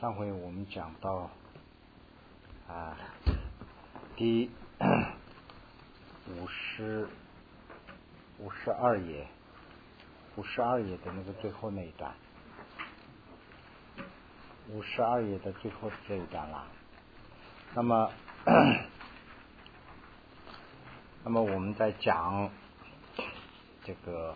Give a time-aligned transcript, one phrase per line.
[0.00, 1.28] 上回我们讲到
[2.66, 2.96] 啊，
[4.16, 4.50] 第
[6.26, 7.06] 五十
[8.38, 9.26] 五十二页，
[10.36, 12.14] 五十二页的那个最后那一段，
[14.70, 16.66] 五十二页的最后这一段了。
[17.74, 18.10] 那么，
[21.24, 22.50] 那么我们在讲
[23.84, 24.34] 这个，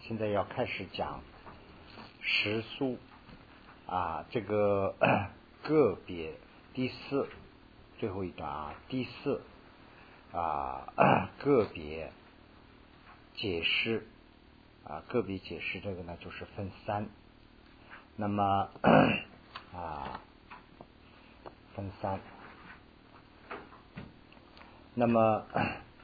[0.00, 1.20] 现在要开始讲
[2.22, 2.96] 时速。
[3.88, 4.94] 啊，这个
[5.64, 6.34] 个别
[6.74, 7.26] 第四
[7.98, 9.40] 最后一段啊，第四
[10.30, 10.92] 啊
[11.42, 12.12] 个别
[13.34, 14.06] 解释
[14.84, 17.08] 啊个别解释这个呢就是分三，
[18.16, 18.68] 那么
[19.72, 20.20] 啊
[21.74, 22.20] 分三，
[24.94, 25.46] 那么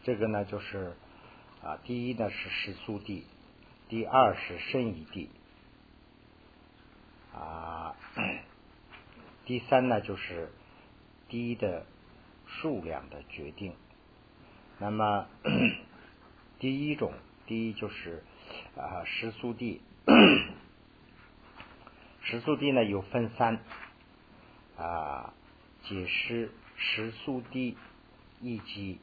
[0.04, 0.96] 这个呢就是
[1.62, 3.26] 啊第一呢是实速地，
[3.90, 5.28] 第二是深移地。
[7.34, 7.96] 啊，
[9.44, 10.52] 第三呢就是
[11.28, 11.84] 低的
[12.46, 13.74] 数量的决定。
[14.78, 15.26] 那么
[16.60, 17.12] 第一种，
[17.46, 18.22] 第一就是
[18.76, 19.80] 啊时速地，
[22.22, 23.58] 时速地呢有分三
[24.78, 25.34] 啊
[25.82, 27.76] 解释时速地
[28.40, 29.00] 以及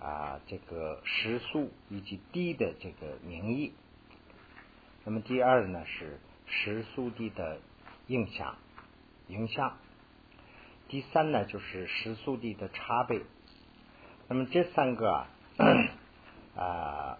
[0.00, 3.74] 啊这个时速以及低的这个名义。
[5.04, 6.18] 那么第二呢是。
[6.50, 7.60] 时速地的
[8.06, 8.56] 影响，
[9.28, 9.76] 影响。
[10.88, 13.22] 第三呢，就是时速地的差倍。
[14.28, 15.28] 那么这三个啊，
[16.56, 17.18] 啊，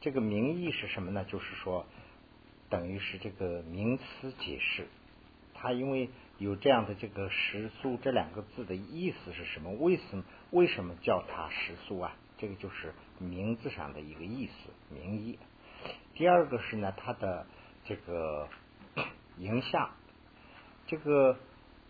[0.00, 1.24] 这个名义是什么呢？
[1.24, 1.86] 就是说，
[2.68, 4.88] 等于是这个名词解释。
[5.54, 9.70] 它因为有这样的这个时速这两个字的意思是什么？
[9.70, 12.16] 为什么为什么叫它时速啊？
[12.36, 15.38] 这个就是名字上的一个意思，名义。
[16.14, 17.46] 第二个是呢，它的。
[17.88, 18.46] 这个
[19.38, 19.90] 影像，
[20.86, 21.38] 这个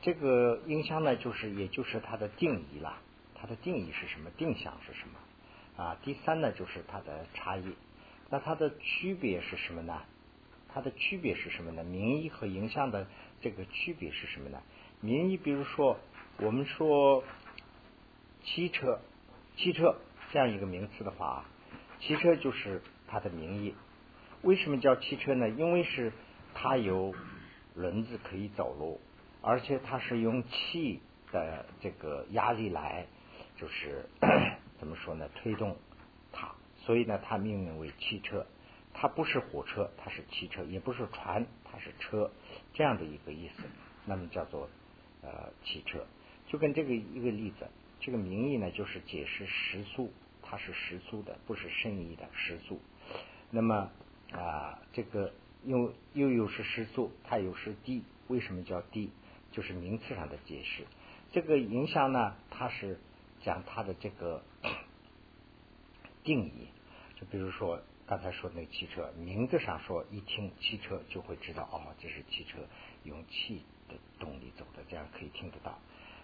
[0.00, 3.00] 这个影像呢，就是也就是它的定义了。
[3.34, 4.30] 它的定义是什么？
[4.30, 5.82] 定向是什么？
[5.82, 7.74] 啊，第三呢，就是它的差异。
[8.30, 10.02] 那它的区别是什么呢？
[10.72, 11.82] 它的区别是什么呢？
[11.82, 13.08] 名义和影像的
[13.40, 14.62] 这个区别是什么呢？
[15.00, 15.98] 名义，比如说
[16.38, 17.24] 我们说
[18.44, 19.00] 汽车，
[19.56, 19.96] 汽车
[20.30, 21.44] 这样一个名词的话啊，
[22.00, 23.74] 汽车就是它的名义。
[24.48, 25.50] 为什么叫汽车呢？
[25.50, 26.10] 因为是
[26.54, 27.14] 它有
[27.74, 28.98] 轮子可以走路，
[29.42, 33.04] 而且它是用气的这个压力来，
[33.58, 34.06] 就是
[34.80, 35.28] 怎么说呢？
[35.34, 35.76] 推动
[36.32, 38.46] 它，所以呢，它命名为汽车。
[38.94, 42.30] 它不是火车，它是汽车；也不是船，它是车，
[42.72, 43.64] 这样的一个意思。
[44.06, 44.70] 那么叫做
[45.20, 46.06] 呃汽车，
[46.46, 47.68] 就跟这个一个例子，
[48.00, 50.10] 这个名义呢，就是解释时速，
[50.40, 52.80] 它是时速的，不是瞬移的时速。
[53.50, 53.90] 那么
[54.32, 55.32] 啊，这个
[55.64, 59.10] 又又有是时速，它有时低，为什么叫低？
[59.50, 60.84] 就是名词上的解释。
[61.32, 62.98] 这个影响呢，它是
[63.42, 64.42] 讲它的这个
[66.22, 66.68] 定义。
[67.16, 72.58] 就比如说刚才说那个汽车，名字上说一听汽车就会知道，哦，这是汽车
[73.04, 75.78] 用气的动力走的，这样可以听得到。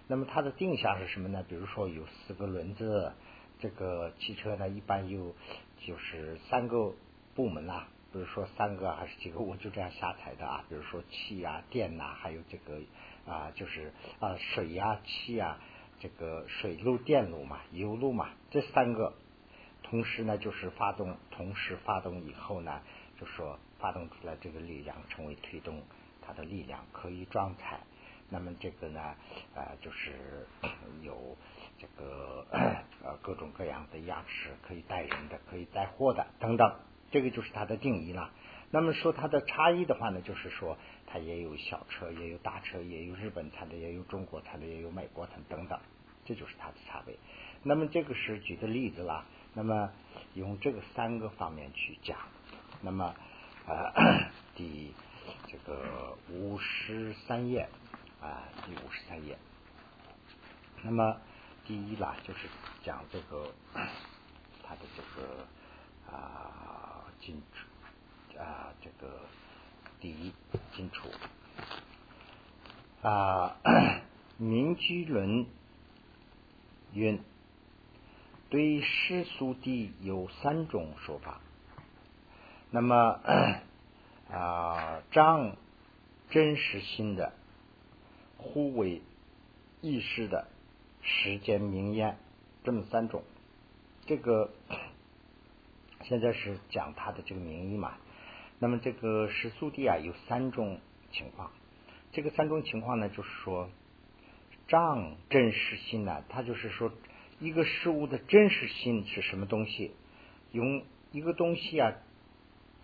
[0.07, 1.43] 那么它的定向是什么呢？
[1.49, 3.13] 比如说有四个轮子，
[3.59, 5.35] 这个汽车呢一般有
[5.79, 6.95] 就是三个
[7.35, 7.87] 部门呐。
[8.15, 10.65] 比如说三个还是几个，我就这样瞎猜的啊。
[10.69, 12.81] 比如说气啊、电呐，还有这个
[13.27, 15.59] 啊，就是啊水呀、气啊，
[15.99, 19.15] 这个水路、电路嘛、油路嘛，这三个
[19.83, 22.83] 同时呢，就是发动，同时发动以后呢，
[23.19, 25.83] 就说发动出来这个力量成为推动
[26.23, 27.81] 它的力量，可以装载。
[28.31, 29.01] 那么这个呢，
[29.57, 30.47] 啊，就是
[31.03, 31.37] 有
[31.79, 32.47] 这个
[33.03, 36.73] 呃各种各样的样式，可以带人的，可以载货的等等。
[37.11, 38.31] 这个就是它的定义了。
[38.71, 40.77] 那么说它的差异的话呢，就是说
[41.07, 45.79] 它也有小车，也有大车，也有日本产的，也有中国产的，也有美国产等等，
[46.25, 47.17] 这就是它的差别。
[47.63, 49.25] 那么这个是举的例子了。
[49.55, 49.93] 那么
[50.35, 52.19] 用这个三个方面去讲。
[52.83, 53.15] 那么
[53.69, 53.93] 呃，
[54.57, 54.93] 第
[55.47, 57.69] 这个五十三页
[58.21, 59.39] 啊，第五十三页。
[60.83, 61.17] 那么
[61.65, 62.49] 第一啦，就是
[62.83, 63.53] 讲这个
[64.65, 65.47] 它的这个
[66.11, 66.94] 啊。
[67.25, 69.21] 金楚啊，这个
[69.99, 70.33] 第一
[70.77, 71.09] 金楚
[73.01, 73.57] 啊，
[74.37, 75.47] 明居论
[76.93, 77.19] 云
[78.51, 81.41] 对世俗地有三种说法。
[82.71, 83.21] 那么
[84.31, 85.57] 啊，张
[86.29, 87.33] 真实性的、
[88.37, 89.01] 互为
[89.81, 90.49] 意识的、
[91.01, 92.19] 时间名言，
[92.65, 93.23] 这么三种，
[94.05, 94.51] 这个。
[96.05, 97.95] 现在是讲它的这个名义嘛，
[98.59, 100.79] 那么这个时速地啊有三种
[101.11, 101.51] 情况，
[102.13, 103.69] 这个三种情况呢，就是说
[104.69, 106.93] 障真实性呢，它就是说
[107.41, 109.93] 一个事物的真实性是什么东西？
[110.53, 111.93] 用一个东西啊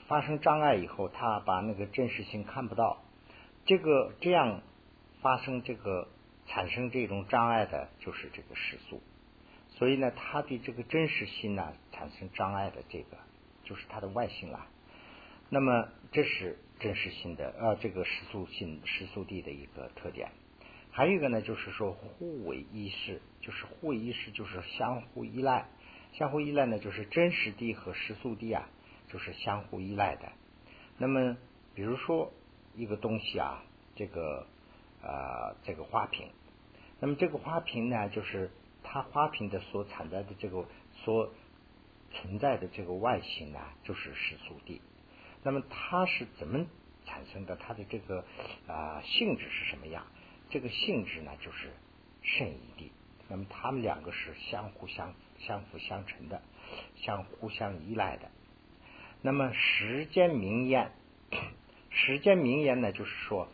[0.09, 3.03] 发生障碍以后，他把那个真实性看不到，
[3.65, 4.63] 这个这样
[5.21, 6.09] 发生这个
[6.47, 9.01] 产生这种障碍的，就是这个时速。
[9.81, 13.17] 所以呢，他对这个真实性呢产生障碍的这个，
[13.65, 14.67] 就是它的外性啊。
[15.49, 20.33] 那么这是真实性的呃，这个实素性实素地的一个特点。
[20.91, 25.67] 还有一个呢，就是说互为依识，就是互为依识，就是相互依赖。
[26.13, 28.69] 相互依赖呢，就是真实地和实素地啊，
[29.09, 30.31] 就是相互依赖的。
[30.99, 31.39] 那么
[31.75, 32.31] 比如说
[32.77, 33.63] 一个东西啊，
[33.97, 34.47] 这个
[35.01, 36.29] 呃这个花瓶，
[37.01, 38.51] 那么这个花瓶呢，就是
[38.93, 40.67] 它花瓶的所产在的这个
[41.05, 41.33] 所
[42.11, 44.83] 存在的这个外形呢，就是实素地。
[45.45, 46.67] 那么它是怎么
[47.07, 47.55] 产生的？
[47.55, 48.25] 它的这个
[48.67, 50.05] 啊性质是什么样？
[50.51, 51.71] 这个性质呢，就是
[52.23, 52.91] 肾一地。
[53.29, 56.43] 那么它们两个是相互相相辅相成的，
[56.97, 58.29] 相互相依赖的。
[59.23, 60.91] 那么时间名言，
[61.91, 63.47] 时间名言呢，就是说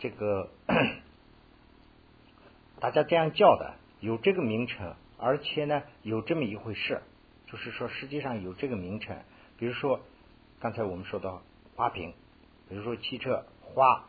[0.00, 0.50] 这个
[2.80, 7.00] 大家这样叫的，有这个名称，而且呢有这么一回事，
[7.46, 9.16] 就是说实际上有这个名称，
[9.56, 10.00] 比如说。
[10.60, 11.42] 刚才我们说到
[11.74, 12.14] 花瓶，
[12.68, 14.04] 比如说汽车花，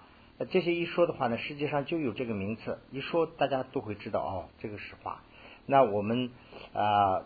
[0.52, 5.24] 这些一说的话呢，实际上就有这个名词，一说大家都会知道哦，这个是花。
[5.66, 6.30] 那我们
[6.76, 7.26] 啊，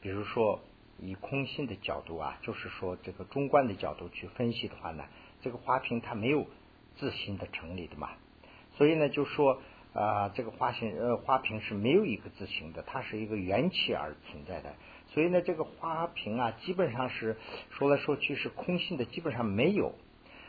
[0.00, 0.60] 比如说
[1.00, 5.06] 以空性的角度啊，就是说这个中观的角度去分析的话呢，
[5.40, 6.46] 这个花瓶它没有
[6.94, 8.10] 自行的成立的嘛，
[8.76, 9.60] 所以呢，就说
[9.94, 14.74] 啊，这个花形呃花瓶是没有一个字形的，它是一个缘起而存在的。
[15.08, 17.36] 所以呢，这个花瓶啊，基本上是
[17.70, 19.94] 说来说去是空性的，基本上没有。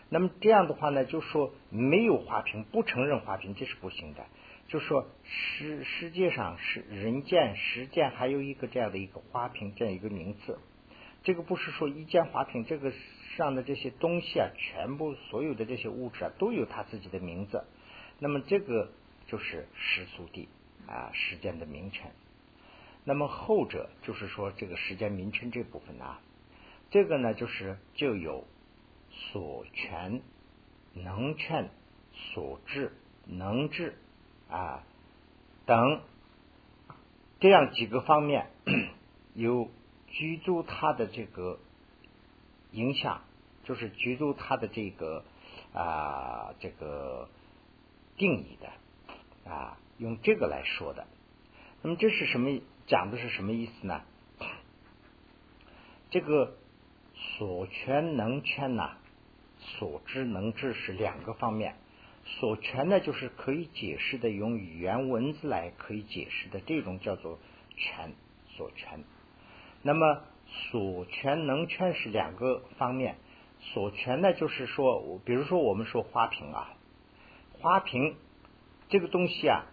[0.09, 4.23] 那么这样的话呢，就说没有花瓶，不承认花瓶，这是不行的。
[4.69, 10.57] 就说世世界上是人见、实见，还有一个这样的一个花瓶这样一个名字。
[11.23, 12.93] 这个不是说一件花瓶，这个
[13.35, 17.65] 上的这些东西啊，全部所有的这些物质啊，都有它自己的名字。
[18.19, 18.91] 那么这个
[19.33, 20.47] 就是世俗地
[20.87, 22.11] 啊，时间的名称。
[23.03, 26.19] 那么后者就是说，这个时间名称这部分呢，
[26.91, 28.45] 这个呢就是就有
[29.09, 30.21] 所权、
[30.93, 31.71] 能劝、
[32.13, 32.91] 所治、
[33.25, 33.97] 能治
[34.51, 34.83] 啊
[35.65, 36.03] 等
[37.39, 38.51] 这样几个方面，
[39.33, 39.71] 有
[40.09, 41.57] 居住它的这个
[42.69, 43.23] 影响，
[43.63, 45.25] 就是居住它的这个
[45.73, 47.27] 啊这个
[48.15, 48.71] 定义的
[49.45, 51.07] 啊，用这个来说的。
[51.81, 52.61] 那么这是什么？
[52.85, 54.01] 讲的是什么意思呢？
[56.09, 56.55] 这个
[57.15, 58.97] 所权能圈呐，
[59.57, 61.75] 所知能知是两个方面。
[62.25, 67.39] 所权呢，就是可以解释的，用语言文字来可以解释的，这种叫做
[67.75, 68.13] 权
[68.55, 69.03] 所权。
[69.81, 70.21] 那么
[70.71, 73.15] 所权能圈是两个方面。
[73.73, 76.73] 所权呢，就是说，比如说我们说花瓶啊，
[77.59, 78.15] 花瓶
[78.93, 79.65] 这个东西啊，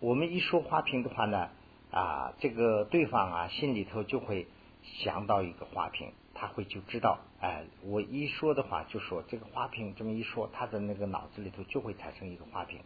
[0.00, 1.50] 我们一说花瓶的话呢。
[1.90, 4.46] 啊，这个对方啊，心里头就会
[4.82, 12.78] 想到一个花瓶，他会就知道，哎，我一说的话，就说这个花瓶这么一说，他的那个脑子里头就会产生一个花瓶。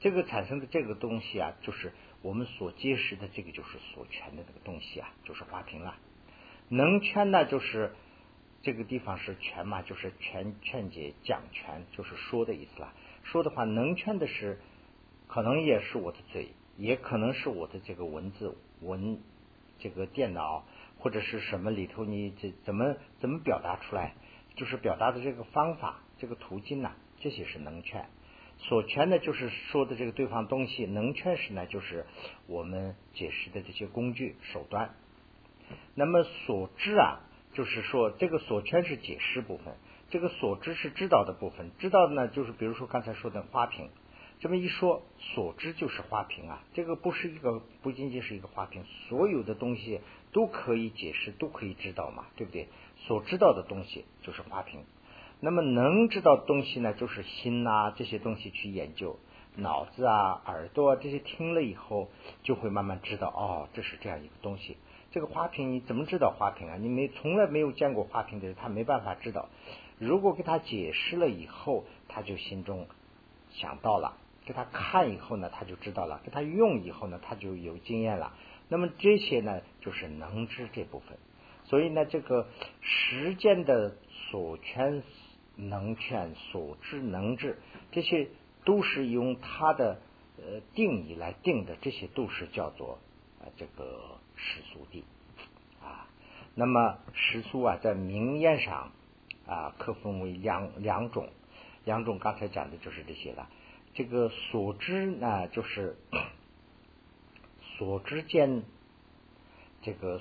[0.00, 5.94] 这个产生的这个东西啊，就是我们所揭示的这个就是所权的这个东西啊，就是花瓶了。
[6.68, 7.94] 能圈呢，就是
[8.62, 12.92] 这个地方是权嘛，就是劝劝解讲权，就是说的意思了。
[13.22, 14.58] 说的话能圈的是，
[15.32, 16.48] 可能也是我的嘴。
[16.76, 19.20] 也可能是我的这个文字文
[19.78, 20.64] 这个电脑
[20.98, 24.14] 或者是什么里头，你这怎么怎么表达出来？
[24.56, 26.92] 就是表达的这个方法，这个途径呢？
[27.20, 28.06] 这些是能劝。
[28.56, 32.06] 所劝呢，就是说的这个对方东西；能劝时呢，就是
[32.46, 34.94] 我们解释的这些工具手段。
[35.94, 37.20] 那么所知啊，
[37.52, 39.74] 就是说这个所劝是解释部分，
[40.08, 41.72] 这个所知是知道的部分。
[41.78, 43.90] 知道的呢，就是比如说刚才说的花瓶。
[44.40, 50.00] 这么一说，所知就是花瓶啊，这个不是一个，不仅仅是一个花瓶，所有的东西
[50.32, 52.68] 都可以解释，都可以知道嘛，对不对？
[53.06, 54.80] 所知道的东西就是花瓶，
[55.40, 59.18] 那么能知道东西呢，就是心呐这些东西去研究，
[59.56, 62.08] 脑子啊、耳朵啊这些听了以后，
[62.42, 64.78] 就会慢慢知道，哦，这是这样一个东西。
[65.10, 66.76] 这个花瓶你怎么知道花瓶啊？
[66.78, 69.50] 你没从来没有见过花瓶的人，他没办法知道。
[69.98, 72.86] 如果给他解释了以后，他就心中
[73.50, 74.16] 想到了。
[74.50, 78.34] 给他看以后呢，他就知道了；给他用以后呢，他就有经验了。
[78.68, 81.16] 那么这些呢，就是能知这部分。
[81.66, 82.48] 所以呢，这个
[82.80, 85.04] 实践的所劝
[85.54, 87.60] 能劝所知能治
[87.92, 88.26] 这些
[88.64, 90.00] 都是用它的
[90.36, 92.98] 呃定义来定的，这些都是叫做
[93.40, 95.04] 啊这个实俗地
[95.80, 96.08] 啊。
[96.56, 98.90] 那么实俗啊，在名言上
[99.46, 101.28] 啊，可分为两两种，
[101.84, 103.48] 两种刚才讲的就是这些了。
[103.92, 105.96] 这个所知呢，就是
[107.76, 108.62] 所知见
[109.82, 110.20] 这个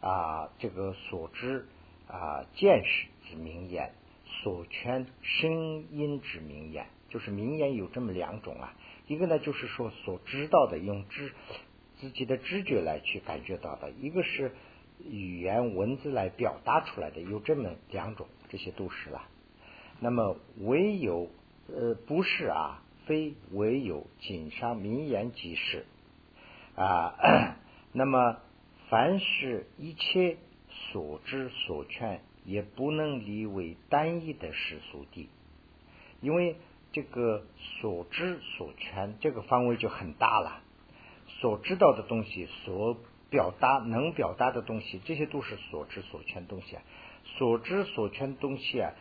[0.00, 1.66] 啊，这个所知
[2.06, 3.94] 啊见识之名言，
[4.42, 8.76] 所圈声音之名言，就是名言有这么两种啊。
[9.06, 11.32] 一个呢，就是说所知道的，用知
[11.98, 14.52] 自己的知觉来去感觉到的；一个是
[15.04, 19.26] 语言文字来表达出来的，有这么两种，这些都是了。
[20.00, 21.30] 那么唯有
[21.68, 22.82] 呃，不是啊。
[23.10, 25.84] 非唯有锦上名言即是
[26.76, 27.56] 啊，
[27.92, 28.36] 那么
[28.88, 30.36] 凡是一切
[30.70, 35.28] 所知所劝，也不能理为单一的世俗地，
[36.20, 36.54] 因为
[36.92, 37.44] 这个
[37.80, 40.62] 所知所劝这个范围就很大了。
[41.40, 42.96] 所知道的东西，所
[43.28, 46.82] 表达能表达的东西，这些都是所知所劝东西啊。
[47.24, 48.92] 所知所劝东西啊，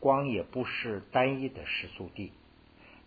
[0.00, 2.32] 光也不是单一的世俗地。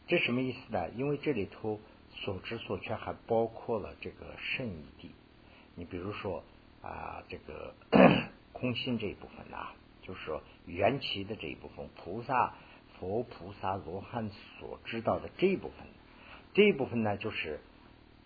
[0.09, 0.89] 这什么意思呢？
[0.97, 5.11] 因为这里头所知所缺还包括了这个圣义地。
[5.75, 6.43] 你比如说
[6.81, 7.75] 啊，这个
[8.51, 12.55] 空心这一部分啊，就是说缘起的这一部分，菩萨、
[12.97, 15.85] 佛菩萨、罗汉所知道的这一部分，
[16.55, 17.59] 这一部分呢，就是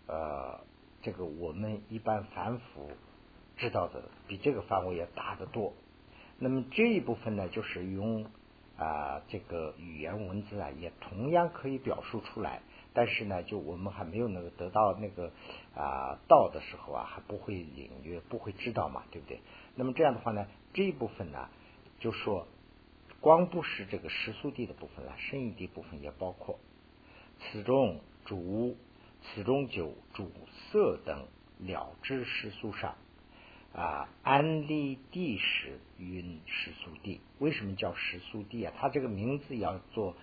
[0.08, 0.62] 呃，
[1.02, 2.92] 这个我们一般凡夫
[3.58, 5.74] 知道的比这个范围要大得多。
[6.40, 8.26] 那么这一部分呢，就是用。
[8.78, 12.62] 啊，这个语言文字啊，也同样可以表述出来，
[12.94, 15.32] 但是呢，就我们还没有那个得到那个
[15.76, 19.40] 啊道的时候啊，还不会领略，不会知道嘛，对不对？
[19.76, 21.50] 那么这样的话呢，这一部分呢，
[22.00, 22.48] 就说
[23.22, 26.60] 光不是这个时速地的部分了，深义地部分也包括。
[27.40, 28.76] 此中主，
[29.22, 30.32] 此中酒主
[30.72, 31.28] 色等
[31.60, 32.96] 了知实俗上。
[33.76, 38.72] 啊，安利地时云实俗地，为什么叫实俗地啊？
[38.78, 40.16] 它这个名字要做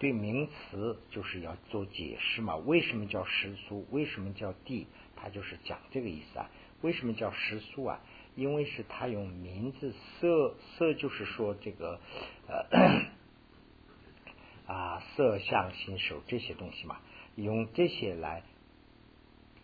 [0.00, 2.56] 对名词，就是要做解释嘛。
[2.56, 3.86] 为什么叫实俗？
[3.92, 4.88] 为什么叫地？
[5.14, 6.50] 它就是讲这个意思啊。
[6.80, 8.00] 为什么叫实俗啊？
[8.34, 12.00] 因为是它用名字色色，就是说这个
[12.48, 13.06] 呃
[14.66, 17.00] 啊色相心手这些东西嘛，
[17.36, 18.42] 用这些来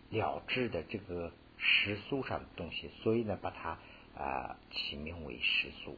[0.09, 1.33] 了知的这个。
[1.57, 3.79] 时俗上的东西，所以呢，把它
[4.15, 5.97] 啊起名为时俗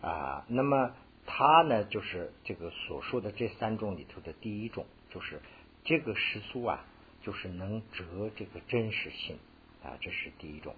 [0.00, 0.44] 啊。
[0.48, 0.94] 那么
[1.26, 5.42] 它呢，就是这个所说的这三种里头的第一种，就是
[5.84, 6.84] 这个时俗啊，
[7.22, 9.38] 就是能折这个真实性
[9.82, 10.74] 啊，这是第一种。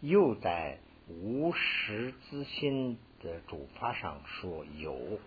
[0.00, 5.20] 又在无实之心的主法上说有，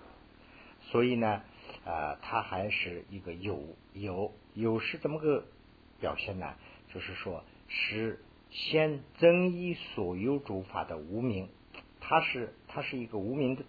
[0.82, 1.44] 所以呢
[1.86, 5.46] 啊，它还是一个有有有是怎么个
[6.00, 6.56] 表现呢？
[6.94, 7.44] 就是说。
[7.68, 8.20] 是
[8.50, 11.50] 先增一所有诸法的无名，
[12.00, 13.64] 它是它是一个无名的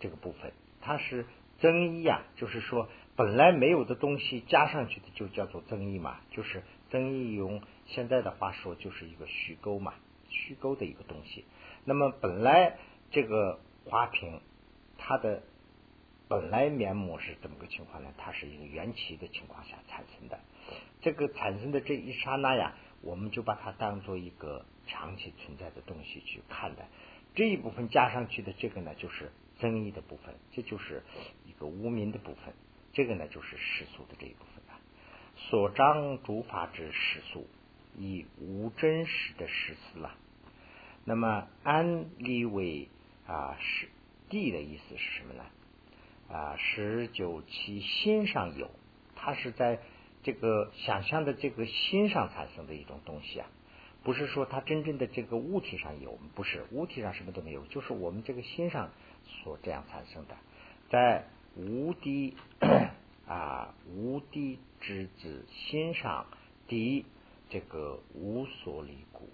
[0.00, 1.24] 这个部分，它是
[1.58, 9.94] 增益啊，就是说本来没有的东西加上去的就叫做增一嘛，就是增一用现在的话说就是一个虚构嘛，
[10.28, 11.44] 虚构的一个东西。
[11.84, 12.76] 那么本来
[13.10, 14.40] 这个花瓶
[14.98, 15.42] 它的
[16.28, 18.12] 本来面目是怎么个情况呢？
[18.18, 20.38] 它是一个缘起的情况下产生的，
[21.00, 22.74] 这个产生的这一刹那呀。
[23.02, 26.88] 我们就把它当做一个长期存在的东西去看待，
[27.34, 31.02] 这一部分加上去的这个呢，就是争议的部分，这就是
[31.44, 32.54] 一个无名的部分，
[32.92, 34.78] 这个呢就是世俗的这一部分啊。
[35.36, 37.46] 所彰诸法之世俗，
[37.98, 40.14] 以无真实的实思了。
[41.04, 42.88] 那么安立为
[43.26, 43.88] 啊是
[44.30, 45.44] 地的意思是什么呢？
[46.30, 48.70] 啊，十九其心上有，
[49.16, 49.80] 它是在。
[50.22, 53.48] 这个想象的这个心上产生的一种东西啊，
[54.04, 58.90] 不是说它真正的这个物体上有，不是物体上什么都没有，就是我们这个心上
[59.24, 60.36] 所这样产生的，
[60.90, 61.26] 在
[61.56, 62.36] 无敌
[63.26, 66.26] 啊无敌之子心上
[66.68, 67.04] 敌
[67.50, 69.28] 这个无所离故，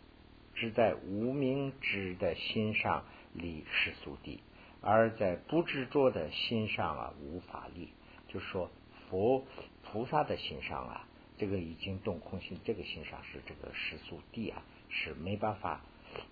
[0.54, 3.04] 只在无名之的心上
[3.34, 4.40] 离世俗地，
[4.80, 7.90] 而在不执着的心上啊无法立，
[8.28, 8.70] 就说
[9.10, 9.44] 佛。
[9.90, 15.80] 菩萨的心上啊，这个已经动空心，这个心上是这个世俗地啊，是没办法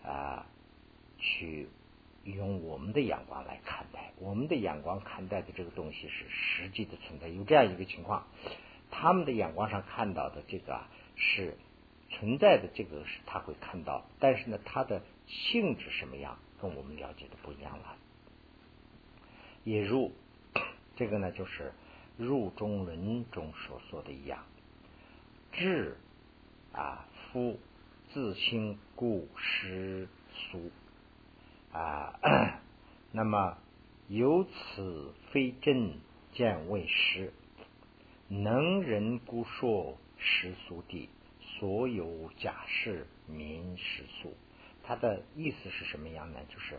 [0.04, 0.45] 啊
[1.18, 1.71] 去
[2.25, 8.26] 用我们的眼光来看待，我们的眼光看待的这个东西是实际的存在，有这样一个情况，
[8.90, 10.85] 他们的眼光上看到的这个
[11.16, 11.56] 是
[12.11, 17.97] 存在的，这个是他会看到，但是呢，它的性质什么样，跟我们了解的不一样了。
[19.64, 20.12] 也如
[20.95, 21.73] 这个呢，就是。
[22.18, 24.44] 入中论中所说的一样，
[25.52, 25.96] 智
[26.73, 27.58] 啊夫
[28.12, 30.70] 自性故失俗
[31.73, 32.18] 啊，
[33.12, 33.58] 那么
[34.08, 35.99] 由此非真
[36.32, 37.32] 见为实，
[38.28, 41.08] 能人故说实俗地，
[41.40, 44.35] 所有假释名实俗。
[44.82, 46.38] 它的意思是什么样呢？
[46.49, 46.78] 就是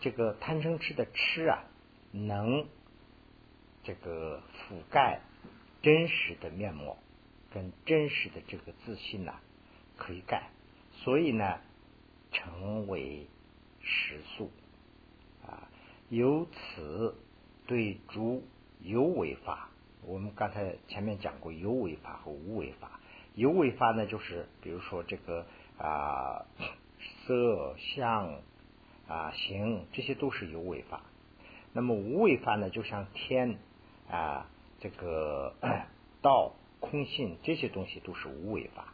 [0.00, 1.64] 这个贪嗔痴的痴啊，
[2.12, 2.66] 能
[3.86, 5.20] 这个覆盖
[5.80, 6.96] 真实的面目，
[7.52, 9.34] 跟真实的这个自信呐，
[9.96, 10.50] 可以盖，
[10.92, 11.60] 所以呢，
[12.32, 13.26] 成为
[13.80, 14.50] 实素
[15.46, 15.68] 啊。
[16.10, 17.14] 由此
[17.66, 18.42] 对诸
[18.80, 19.70] 有为法，
[20.02, 23.00] 我们刚才前面讲过有为法和无为法。
[23.34, 25.46] 有为法呢，就是比如说这个
[25.78, 26.44] 啊。
[27.26, 28.40] 色相
[29.06, 31.02] 啊形，这些都是有为法。
[31.74, 33.58] 那么无为法呢，就像天
[34.10, 34.46] 啊，
[34.80, 35.54] 这个
[36.22, 38.92] 道、空性这些东西都是无为法。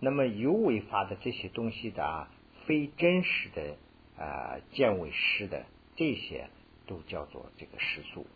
[0.00, 2.30] 那么有为法的这些东西的啊，
[2.66, 3.76] 非真实的
[4.22, 5.64] 啊，见为实的
[5.96, 6.48] 这些，
[6.86, 8.26] 都叫做这个实素。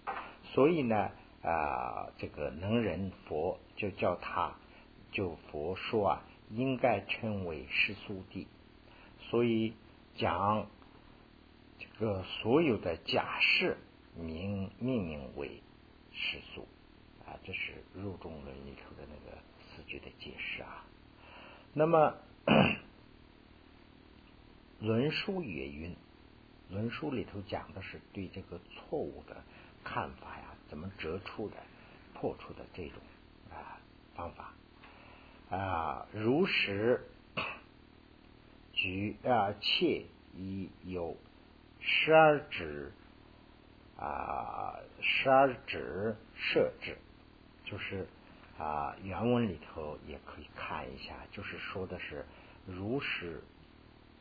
[0.54, 1.10] 所以呢
[1.42, 4.56] 啊，这个能人佛就叫他，
[5.12, 8.46] 就佛说啊，应该称为实素地。
[9.20, 9.74] 所以
[10.16, 10.66] 讲
[11.78, 13.76] 这个所有的假释
[14.16, 15.60] 名命名为
[16.20, 16.66] 世俗
[17.24, 20.84] 啊，这是入中论里头的那个四句的解释啊。
[21.72, 22.14] 那么
[24.80, 25.94] 论述也云，
[26.68, 29.44] 论述里头讲的是对这个错误的
[29.84, 31.56] 看法呀，怎么折出的、
[32.14, 32.98] 破除的这种
[33.50, 33.78] 啊
[34.16, 34.52] 方法
[35.56, 37.00] 啊，如实。
[38.72, 40.06] 举啊，切
[40.36, 41.16] 以有
[41.80, 42.92] 十二指
[43.98, 46.96] 啊，十二指设置，
[47.64, 48.06] 就是
[48.58, 52.24] 啊，原文里头也可以看一下，就是说的是
[52.66, 53.42] 如实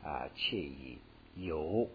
[0.02, 0.98] 啊，切以
[1.36, 1.88] 有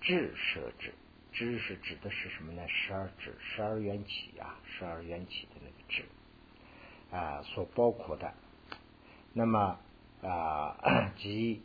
[0.00, 0.92] 智设置，
[1.32, 2.62] 智是指的是什么呢？
[2.68, 6.04] 十二指，十二缘起啊，十二缘起的那个智
[7.10, 8.34] 啊，所包括的，
[9.32, 9.80] 那么。
[10.22, 10.74] 啊，
[11.20, 11.60] 即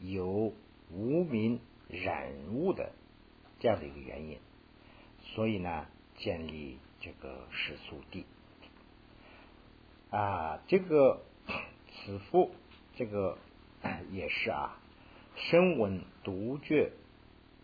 [0.00, 0.52] 有
[0.90, 2.90] 无名染物的
[3.60, 4.38] 这样的一个原因，
[5.20, 8.26] 所以呢，建立这个世俗地。
[10.10, 11.22] 啊，这个
[11.92, 12.52] 此父
[12.96, 13.38] 这个
[14.10, 14.76] 也是啊，
[15.36, 16.90] 声闻独觉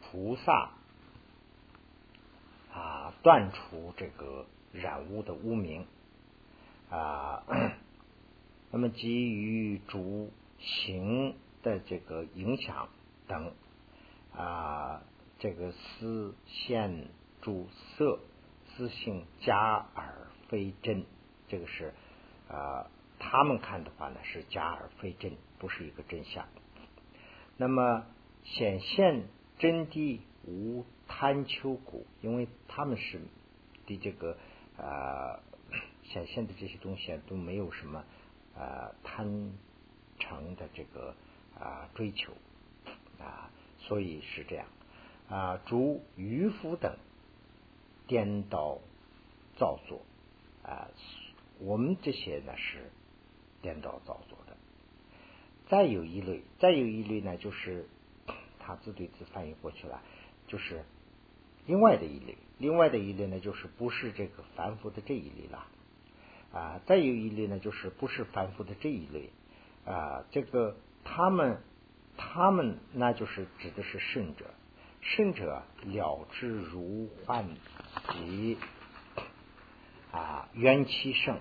[0.00, 0.70] 菩萨
[2.72, 5.86] 啊，断除这个染污的污名。
[6.90, 7.42] 啊。
[8.72, 12.88] 那么基于主行的这个影响
[13.26, 13.54] 等。
[14.34, 15.02] 啊，
[15.38, 17.08] 这个思现
[17.42, 18.18] 主色
[18.76, 21.04] 自性假而非真，
[21.48, 21.94] 这个是
[22.48, 26.46] 啊，他们看的话呢是假而非真，不是一个真相。
[27.56, 28.06] 那么
[28.44, 29.24] 显现
[29.58, 33.20] 真谛无贪求故，因为他们是
[33.86, 34.36] 对这个
[34.78, 35.40] 啊
[36.04, 38.04] 显现的这些东西都没有什么。
[38.58, 39.52] 啊，贪
[40.18, 41.14] 成的这个
[41.60, 42.32] 啊追求
[43.20, 44.66] 啊，所以是这样
[45.28, 45.60] 啊。
[45.66, 46.96] 诸渔夫等
[48.06, 48.78] 颠倒
[49.56, 50.02] 造作
[50.62, 50.88] 啊，
[51.58, 52.90] 我们这些呢是
[53.62, 54.56] 颠倒造作的。
[55.68, 57.86] 再有一类，再有一类呢，就是
[58.58, 60.00] 他自对自翻译过去了，
[60.46, 60.84] 就是
[61.66, 62.36] 另外的一类。
[62.58, 65.66] 另外的一类呢，就是不是这个凡夫的这一类了。
[66.52, 69.30] 啊，再有一类呢，就是不是凡夫的这一类
[69.84, 71.60] 啊，这个他们
[72.16, 74.46] 他们那就是指的是圣者，
[75.08, 77.46] 甚者了之如幻
[78.10, 78.58] 及
[80.12, 81.38] 啊元气盛，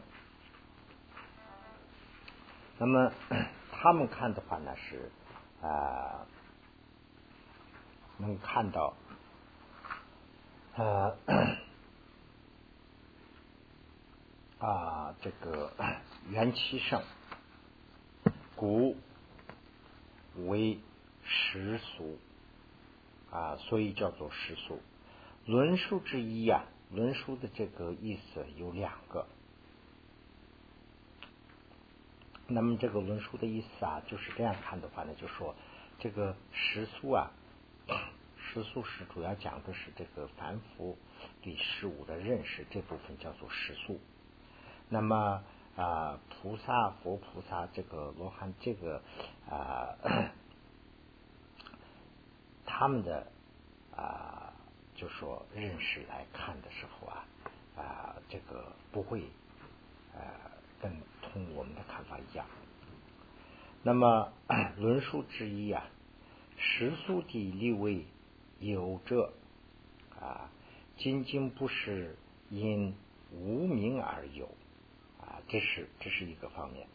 [2.77, 3.11] 那么
[3.71, 5.11] 他们看的话呢是
[5.61, 6.25] 啊
[8.17, 8.93] 能看到
[10.75, 11.11] 啊。
[14.57, 15.71] 啊，这个
[16.29, 17.03] 元气盛，
[18.55, 18.95] 故
[20.47, 20.79] 为
[21.23, 22.17] 实俗
[23.31, 24.81] 啊，所以叫做实俗。
[25.45, 29.27] 论述之一啊，论述的这个意思有两个。
[32.47, 35.55] 那么这个论述的意思啊，就是这样看的话呢，就说
[35.99, 37.31] 这个实俗啊，
[38.37, 40.97] 实俗是主要讲的是这个凡夫
[41.41, 43.99] 对事物的认识这部分叫做实俗。
[44.89, 45.43] 那么
[45.75, 49.01] 啊，菩萨、佛菩萨这个罗汉，这个
[49.49, 49.97] 啊，
[52.77, 53.25] 他们的
[53.95, 54.51] 啊，
[54.97, 57.25] 就说认识来看的时候啊，
[57.77, 59.23] 啊这个不会
[60.13, 60.21] 呃
[60.81, 62.45] 跟同我们的看法一样。
[63.81, 64.33] 那么
[64.75, 65.87] 论述之一啊，
[66.57, 68.03] 世俗的立位
[68.59, 69.31] 有者
[70.19, 70.49] 啊，
[70.97, 72.17] 仅仅不是
[72.49, 72.93] 因
[73.31, 74.49] 无名而有
[75.21, 76.85] 啊，这是这是一个方面。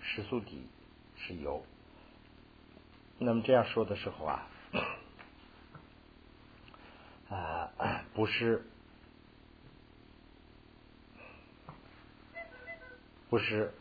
[0.00, 0.46] 世俗的
[1.16, 1.64] 是有，
[3.18, 4.48] 那么这样说的时候啊。
[7.28, 7.70] 啊，
[8.14, 8.64] 不是，
[13.28, 13.74] 不是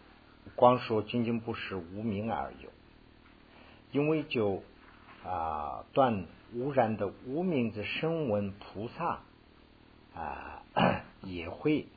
[0.55, 2.69] 光说仅仅不是无名而有，
[3.91, 4.63] 因为就
[5.23, 9.19] 啊断污染的无名的声闻菩萨
[10.15, 10.63] 啊
[11.21, 11.87] 也会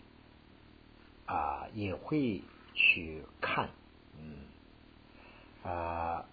[1.27, 2.43] 啊也会
[2.75, 3.69] 去看，
[4.19, 6.25] 嗯啊。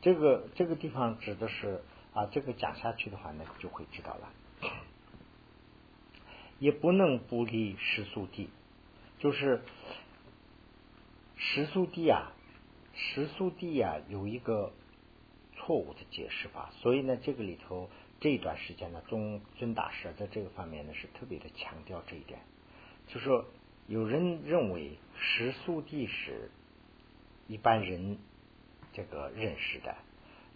[0.00, 1.82] 这个这个地方指的是
[2.12, 4.32] 啊，这个讲下去的话呢，就会知道了。
[6.60, 8.48] 也不能不离时速地，
[9.18, 9.62] 就是
[11.36, 12.32] 时速地啊，
[12.94, 14.72] 时速地啊有一个
[15.56, 22.40] 错误的解释法，所以呢，这个里头这一段时间呢，宗尊大师在这个方面呢是特别的强调这一点，
[23.08, 23.44] 就说
[23.88, 26.50] 有人认为时速地是
[27.48, 28.18] 一般人。
[28.98, 29.94] 这个认识的，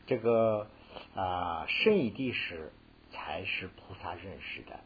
[0.05, 0.67] 这个
[1.15, 2.73] 啊圣义地时
[3.13, 4.81] 才是菩萨认识的，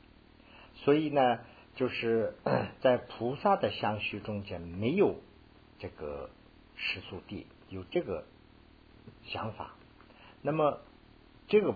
[0.75, 1.38] 所以呢，
[1.75, 2.37] 就是
[2.83, 5.16] 在菩萨的相续中间没有
[5.79, 6.29] 这个
[6.75, 8.27] 世俗地有这个
[9.25, 9.71] 想法，
[10.42, 10.81] 那么
[11.49, 11.75] 这个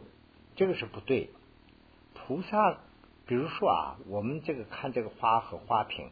[0.56, 1.30] 这个是不对。
[2.12, 2.78] 菩萨，
[3.26, 6.10] 比如说啊，我们这个看这个花和花瓶，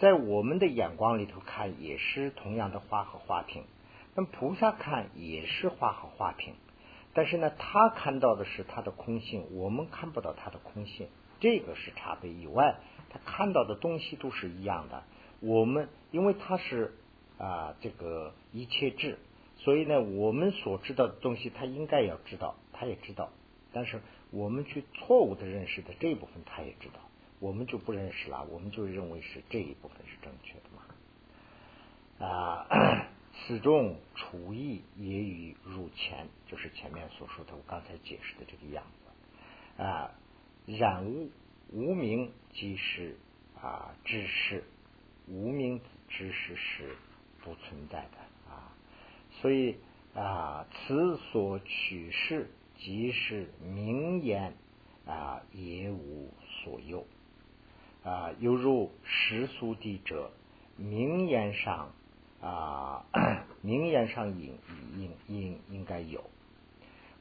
[0.00, 3.62] 在我们的眼光里头看也是同样的花和花瓶。
[4.18, 6.54] 那菩萨看也是花和花瓶，
[7.14, 11.06] 但是呢，他看到的是他的空性，我们看不到他的空性，
[11.38, 12.28] 这个是差别。
[12.28, 15.04] 以外，他看到的东西都是一样的。
[15.38, 16.96] 我们因为他是
[17.38, 19.20] 啊这个一切智，
[19.58, 23.30] 所以呢，我们所知道的东西，他应该要知道，他也知道。
[23.72, 24.00] 但是
[24.32, 26.98] 我们去错误的认识的这一部分，他也知道，
[27.38, 33.06] 我们就不认识了，我们就认为是这一部分是正确的嘛啊。
[33.46, 40.10] 此中除意也与入前，就是前面所说的我刚才解释的这个样子啊。
[40.66, 41.30] 染污
[41.72, 43.16] 无名即是
[43.60, 44.64] 啊知识，
[45.28, 46.96] 无名知识是
[47.42, 48.74] 不存在的啊。
[49.40, 49.76] 所以
[50.14, 54.54] 啊，此所取是即是名言
[55.06, 57.06] 啊，也无所用
[58.02, 58.32] 啊。
[58.40, 60.32] 犹如世俗地者，
[60.76, 61.92] 名言上。
[62.40, 63.04] 啊，
[63.62, 64.56] 名言上应
[64.96, 66.22] 应应应该有，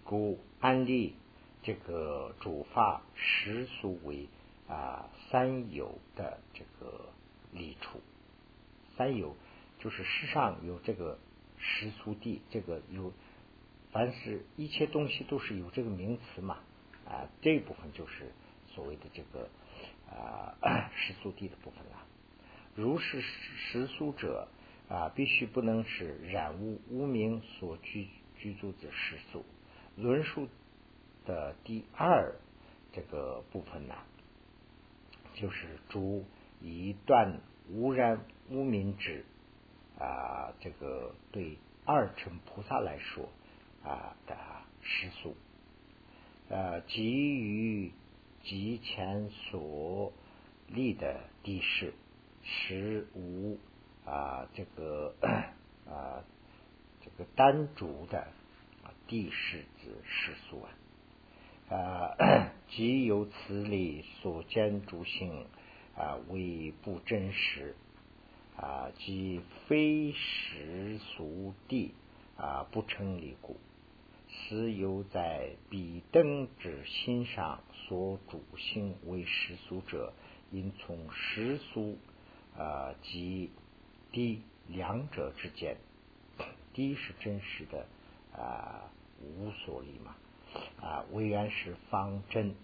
[0.03, 1.15] 故安利
[1.63, 4.27] 这个主法实俗为
[4.67, 7.09] 啊三有的这个
[7.51, 7.99] 利处，
[8.95, 9.35] 三有
[9.79, 11.17] 就是世上有这个
[11.57, 13.11] 实俗地，这个有
[13.91, 16.59] 凡是一切东西都是有这个名词嘛
[17.07, 18.31] 啊，这一部分就是
[18.67, 19.49] 所谓的这个
[20.11, 20.53] 啊
[20.95, 22.05] 实俗地的部分了。
[22.75, 24.47] 如是实俗者。
[24.89, 29.43] 啊，必须不能是染污污名所居居住的世俗。
[29.97, 30.47] 论述
[31.25, 32.35] 的第二
[32.93, 33.95] 这个部分呢，
[35.33, 36.23] 就是主
[36.61, 39.25] 一段污染污名之
[39.99, 43.27] 啊，这个对二乘菩萨来说
[43.83, 44.37] 啊的
[44.81, 45.35] 世俗，
[46.47, 47.91] 呃，基于
[48.43, 50.13] 即前所
[50.67, 51.93] 立的地势，
[52.43, 53.59] 实无。
[54.07, 55.13] 啊，这个
[55.85, 56.23] 啊，
[57.01, 58.21] 这个单竹的
[58.81, 65.45] 啊地势之世俗啊，啊，即由此理所见诸性
[65.97, 67.75] 啊，为不真实
[68.55, 71.93] 啊，即非实俗地
[72.37, 73.57] 啊，不成立故，
[74.29, 80.13] 此有在彼等之心上所主性为世俗者，
[80.51, 81.97] 应从世俗
[82.57, 83.51] 啊及。
[84.11, 85.77] 第两者之间，
[86.73, 87.85] 第一是真实的
[88.35, 88.89] 啊
[89.21, 90.15] 无所立嘛
[90.81, 92.55] 啊，唯然是方真，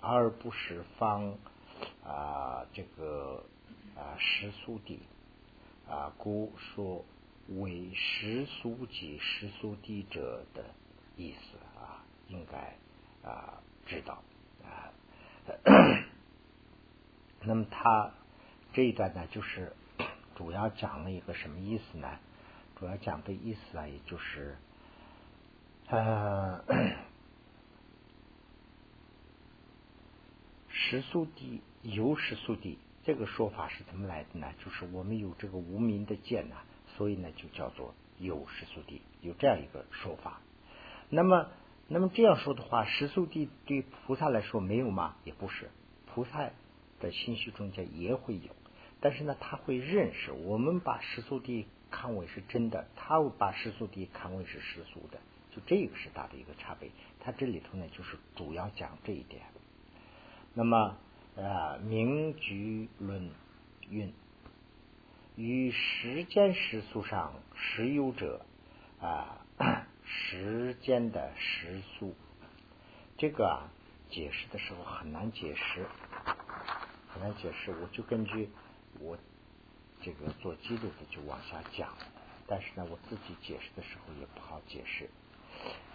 [0.00, 1.38] 而不是方
[2.04, 3.44] 啊这个
[3.96, 5.00] 啊实俗地
[5.88, 7.04] 啊，故说
[7.48, 10.64] 为实俗即实俗地者的
[11.16, 12.76] 意思啊，应该
[13.28, 14.22] 啊知道
[14.64, 14.92] 啊。
[17.40, 18.12] 那么他
[18.72, 19.72] 这一段呢，就是。
[20.38, 22.16] 主要讲了一个什么意思呢？
[22.76, 24.56] 主要讲的意思啊，也就是
[25.88, 26.62] 呃，
[30.70, 34.46] 实速地有实速地，这个说法是怎么来的呢？
[34.64, 36.54] 就是我们有这个无名的见呢，
[36.96, 40.40] 所以呢就叫做有实速地，有这样一个说法。
[41.10, 41.48] 那么，
[41.88, 45.16] 那么这样说的话，实速地对菩萨来说没有吗？
[45.24, 45.68] 也不是，
[46.06, 46.48] 菩萨
[47.00, 48.54] 的心绪中间也会有，
[49.00, 55.18] 但是呢，他会认识我们把时速地看为是真的，他把时速地看为是世俗的。
[55.50, 59.42] 就这个是大的一个差别，他这里头呢就是主要讲这一点。
[60.54, 60.96] 那么
[61.36, 63.30] 啊，名局论
[63.88, 64.12] 运
[65.36, 68.44] 与时间时速上实有者
[69.00, 69.38] 啊，
[70.04, 72.14] 时间的时速，
[73.16, 73.70] 这个啊
[74.10, 75.86] 解释的时候很难解释，
[77.08, 77.70] 很难解释。
[77.70, 78.50] 我就根据
[79.00, 79.16] 我
[80.02, 81.92] 这个做记录的就往下讲，
[82.46, 85.10] 但是呢，我自己解释的时候也不好解释。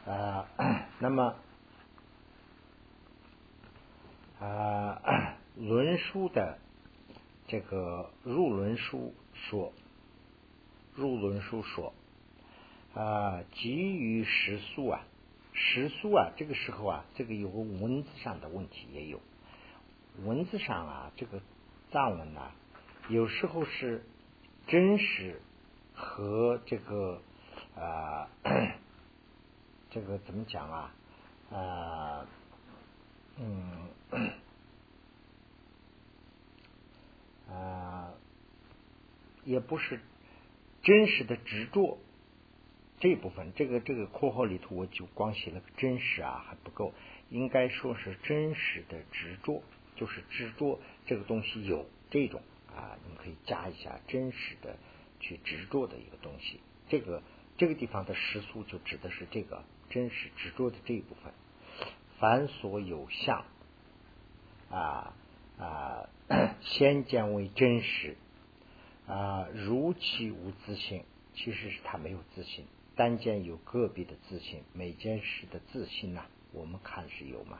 [0.09, 0.47] 啊，
[0.99, 1.35] 那么
[4.39, 6.59] 啊，论书的
[7.47, 9.71] 这个入论书说，
[10.95, 11.93] 入论书说
[12.93, 15.05] 啊，基于时速啊，
[15.53, 19.21] 时速啊，这个时候啊，这个有个文字上的问题也有，
[20.25, 21.41] 文字上啊，这个
[21.91, 22.51] 藏文呢，
[23.09, 24.03] 有时候是
[24.67, 25.41] 真实
[25.93, 27.21] 和这个
[27.75, 28.27] 啊。
[29.89, 30.91] 这个怎么讲啊？
[31.51, 32.25] 啊，
[33.37, 34.31] 嗯，
[37.47, 38.11] 啊，
[39.43, 39.99] 也不是
[40.81, 41.99] 真实的执着
[42.99, 43.53] 这部分。
[43.55, 46.91] 这个这个括号里头，我就光写了个真实啊，还不够。
[47.29, 49.61] 应该说是真实的执着，
[49.95, 52.41] 就是执着这个东西有这种
[52.75, 54.77] 啊，你可以加一下真实的
[55.19, 56.59] 去执着的一个东西。
[56.89, 57.21] 这个
[57.57, 59.63] 这个地方的实素就指的是这个。
[59.89, 61.31] 真实执着的这一部分，
[62.17, 63.45] 凡所有相
[64.71, 65.13] 啊
[65.59, 66.09] 啊，
[66.61, 68.17] 先见为真实
[69.05, 71.03] 啊，如其无自信，
[71.35, 77.59] 其实是他没有自信，单见有个别的自信，每件事的自信呐，我们看是有嘛？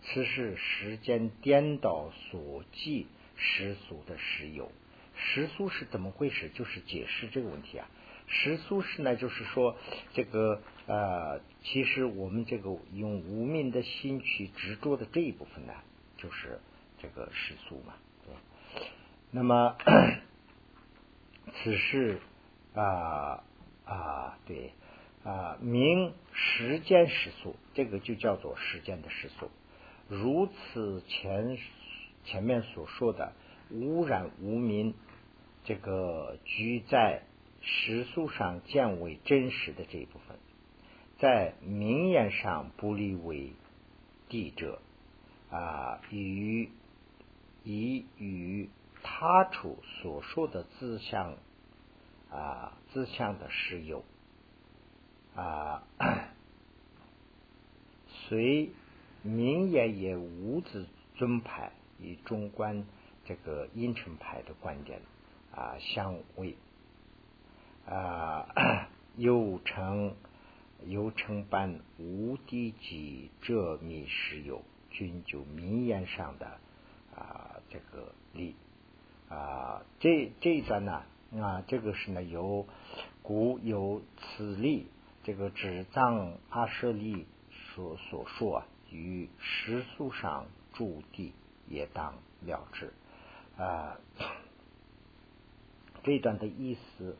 [0.00, 4.70] 此是时间颠倒所记世俗的时有，
[5.14, 6.48] 时俗是怎么回事？
[6.50, 7.86] 就是解释这个问题啊。
[8.28, 9.76] 时俗是呢，就是说
[10.12, 15.72] 这个呃，其实我们这个用无名的心去执着的这一部分呢，
[16.16, 16.58] 就是
[17.00, 17.94] 这个实俗嘛。
[18.24, 18.34] 对。
[19.30, 19.76] 那么
[21.54, 22.20] 此事
[22.74, 23.44] 啊
[23.84, 24.72] 啊，对
[25.22, 29.50] 啊，明时间实俗，这个就叫做时间的实俗。
[30.08, 31.56] 如此前
[32.26, 33.32] 前面所说的
[33.70, 34.92] 污染无名，
[35.64, 37.22] 这个居在。
[37.68, 40.38] 实素上见为真实的这一部分，
[41.18, 43.54] 在名言上不立为
[44.28, 44.80] 地者
[45.50, 46.70] 啊，与
[47.64, 48.68] 以与
[49.02, 51.38] 他处所说的自相
[52.30, 54.04] 啊自相的实有
[55.34, 55.82] 啊，
[58.06, 58.70] 随
[59.24, 60.86] 名言也无自
[61.16, 62.84] 尊派与中观
[63.24, 65.00] 这个阴沉派的观点
[65.54, 66.56] 啊相违。
[67.88, 68.48] 啊，
[69.16, 70.16] 又称
[70.86, 76.58] 又称般无敌己这密实有，均就名言上的
[77.14, 78.56] 啊这个例
[79.28, 81.04] 啊，这这一段呢
[81.40, 82.66] 啊，这个是呢由
[83.22, 84.88] 古有此例，
[85.22, 91.32] 这个指藏阿舍利所所说啊，于实素上注地
[91.68, 92.92] 也当了之
[93.56, 93.96] 啊，
[96.02, 97.16] 这一段的意思。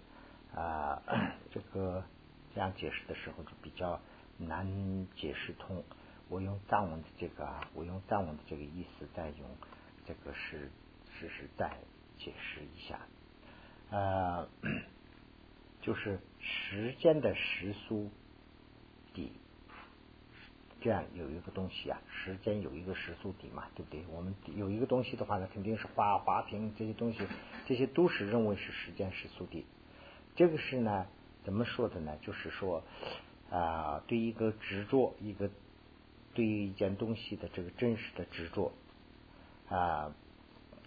[0.55, 1.03] 啊，
[1.53, 2.03] 这个
[2.55, 4.01] 这样解释的时候就比较
[4.39, 5.85] 难解释通。
[6.31, 9.49] 我用藏文的这个，啊我用藏文的这个意思再用
[10.07, 10.71] 这个是
[11.13, 11.77] 是是再
[12.19, 12.99] 解释一下。
[13.91, 14.49] 呃，
[15.83, 18.11] 就是时间的时速
[19.13, 19.33] 底，
[20.81, 24.05] 这样有一个东西啊，时间有一个时速底嘛，对不对？
[24.13, 27.21] 我们有一个东西的话呢，肯定是花花瓶这些东西，
[27.67, 29.65] 这些都是认为是时间时速底。
[30.35, 31.07] 这个是呢，
[31.45, 32.17] 怎么说的呢？
[32.23, 32.83] 就是说
[33.51, 35.51] 啊，对一个执着，一个
[36.35, 38.73] 对一件东西的这个真实的执着
[39.69, 40.15] 啊，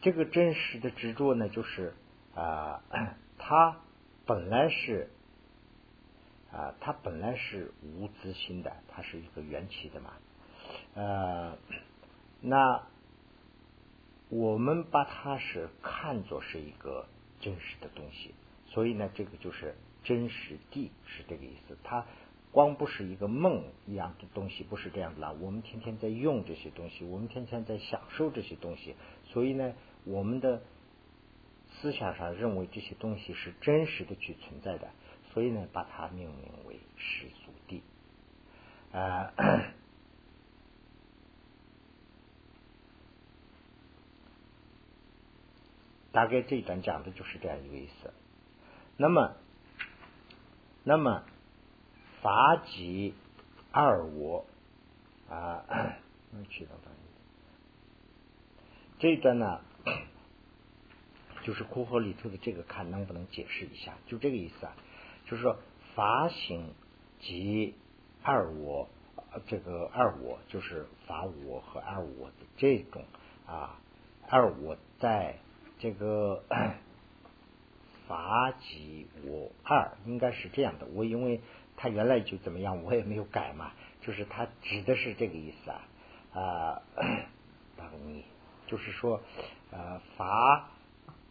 [0.01, 1.93] 这个真实的执着呢，就是
[2.35, 2.83] 啊，
[3.37, 3.77] 它
[4.25, 5.09] 本来是
[6.51, 10.13] 啊，它本来是无自性的，它是一个缘起的嘛。
[10.95, 11.57] 呃，
[12.41, 12.83] 那
[14.29, 17.07] 我们把它是看作是一个
[17.39, 18.33] 真实的东西。
[18.67, 21.77] 所以呢，这个就是真实地是这个意思。
[21.83, 22.05] 它
[22.51, 25.35] 光不是一个梦一样的东西，不是这样的啦。
[25.39, 30.61] 我们天天在用这些东西，我们天天在享受这些东西，所以呢，我们的
[31.81, 34.89] 思想上认为这些东西是真实的去存在的，
[35.33, 37.81] 所以呢，把它命名为始祖地。
[38.91, 39.31] 啊，
[46.11, 48.13] 大概这一段讲的就是这样一个意思。
[48.97, 49.35] 那么，
[50.83, 51.23] 那么。
[52.21, 53.13] 法己
[53.71, 54.45] 二我
[55.29, 55.63] 啊，
[58.99, 59.61] 这一段呢，
[61.43, 63.93] 就是苦合里头的这个，看能不能解释一下？
[64.05, 64.75] 就这个意思啊，
[65.29, 65.57] 就是说
[65.95, 66.73] 法行
[67.19, 67.75] 即
[68.23, 68.89] 二我，
[69.47, 73.03] 这个二我就是法我和二我的这种
[73.45, 73.79] 啊，
[74.27, 75.37] 二我在
[75.79, 76.43] 这个
[78.07, 80.85] 法即我二，应该是这样的。
[80.87, 81.41] 我因为。
[81.81, 85.87] 他原来就怎么样，我也没有改嘛，就是他指的是这个意思啊
[86.33, 86.81] 啊，
[87.79, 88.25] 等你
[88.67, 89.21] 就是说
[89.71, 90.71] 呃，法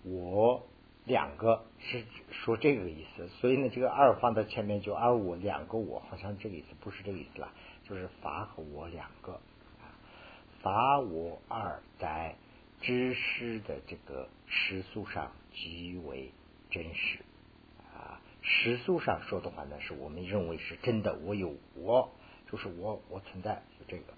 [0.04, 0.66] 我
[1.08, 7.50] 两个是说这个意思，所以呢，这个二放在前面就二我两个我，好像这个意思不是这个意思了，
[7.88, 9.40] 就是法和我两个，
[10.62, 12.36] 法我二在
[12.80, 16.30] 知识的这个时速上极为
[16.70, 17.18] 真实。
[17.96, 21.18] 啊实俗上说的话呢，是我们认为是真的。
[21.24, 22.10] 我有我，
[22.50, 24.14] 就是我，我存在，就这个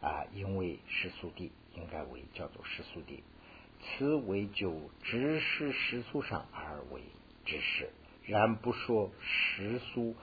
[0.00, 0.24] 啊。
[0.32, 3.22] 因为世俗地应该为叫做世俗地，
[3.80, 7.02] 此为就知识世俗上而为
[7.44, 7.90] 知识，
[8.24, 10.16] 然不说世俗，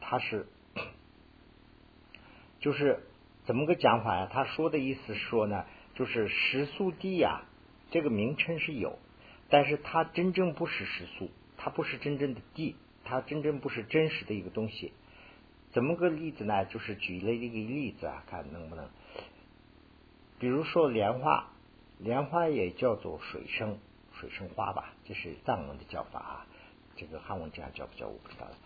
[0.00, 0.46] 他是
[2.60, 3.00] 就是
[3.44, 4.28] 怎么个讲法呀？
[4.32, 7.42] 他说的意思说呢，就是世俗地呀，
[7.90, 8.98] 这个名称是有，
[9.48, 11.30] 但是它真正不是世俗。
[11.58, 14.92] 它不是真正的地，它真正不是真实的一个东西。
[15.70, 16.66] 怎么个例子呢？
[16.66, 18.90] 就是举了一个例子啊，看能不能。
[20.38, 21.48] 比如说莲花，
[21.98, 23.78] 莲花也叫做水生，
[24.12, 26.46] 水生花吧，这是藏文的叫法啊。
[26.96, 28.56] 这个汉文这样叫不叫我不知道了。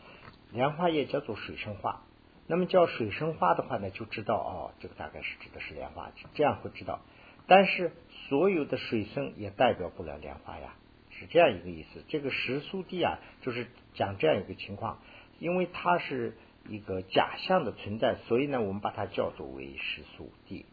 [0.52, 2.02] 莲花也叫做水生花，
[2.46, 7.00] 那么叫水生花的话呢，就知道哦，这个大概是指的是莲花，这样会知道。
[7.46, 7.92] 但是
[8.28, 10.74] 所有的水生也代表不了莲花呀。
[11.12, 15.00] 是这样一个意思，这个石苏地啊，就是讲这样一个情况，
[15.38, 16.36] 因为它是
[16.68, 20.64] 一个假象的存在，所以呢，我们把它叫做为石苏地。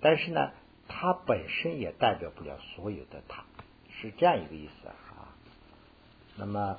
[0.00, 0.50] 但是呢，
[0.88, 3.44] 它本身也代表不了所有的它，
[4.00, 4.94] 是这样一个意思啊。
[6.36, 6.78] 那么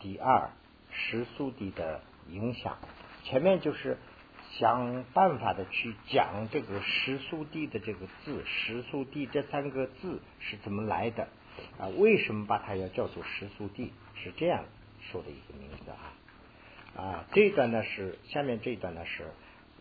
[0.00, 0.50] 第二，
[0.90, 2.78] 实苏地的影响，
[3.24, 3.98] 前面就是
[4.52, 11.28] 想办法的去讲这个实苏地的这个字，实苏地这三个字是怎么来的。
[11.78, 13.92] 啊，为什么把它要叫做食宿地？
[14.14, 14.64] 是这样
[15.00, 17.02] 说的一个名字啊。
[17.02, 19.26] 啊，这段呢是下面这段呢是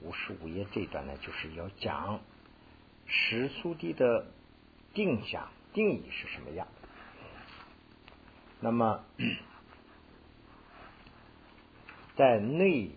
[0.02, 2.20] 五十五页这段呢，就是要讲
[3.08, 4.28] 食宿地的
[4.94, 6.68] 定向定义是什么样。
[8.60, 9.04] 那么
[12.16, 12.92] 在内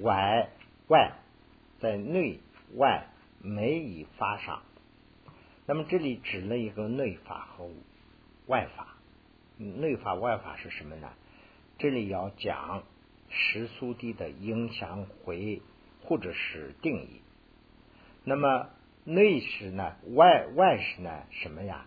[0.00, 0.50] 外
[0.88, 1.12] 外，
[1.80, 2.40] 在内
[2.74, 3.06] 外
[3.42, 4.62] 每一法上，
[5.66, 7.70] 那么这里指了一个内法和。
[8.46, 8.96] 外法，
[9.58, 11.12] 内法外法是什么呢？
[11.78, 12.82] 这里要讲
[13.28, 15.62] 时速地的影响回
[16.02, 17.20] 或者是定义。
[18.24, 18.70] 那么
[19.12, 21.86] 内是呢，外外是呢什么呀？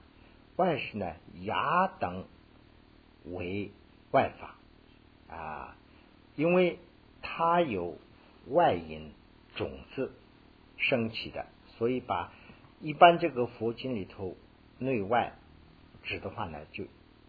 [0.57, 2.25] 外是呢，牙等
[3.25, 3.71] 为
[4.11, 4.55] 外法
[5.33, 5.75] 啊，
[6.35, 6.79] 因为
[7.21, 7.97] 它有
[8.47, 9.11] 外因
[9.55, 10.11] 种子
[10.77, 11.45] 升起的，
[11.77, 12.33] 所以把
[12.81, 14.35] 一般这个佛经里头
[14.77, 15.33] 内外。
[16.03, 16.83] 指的话呢，就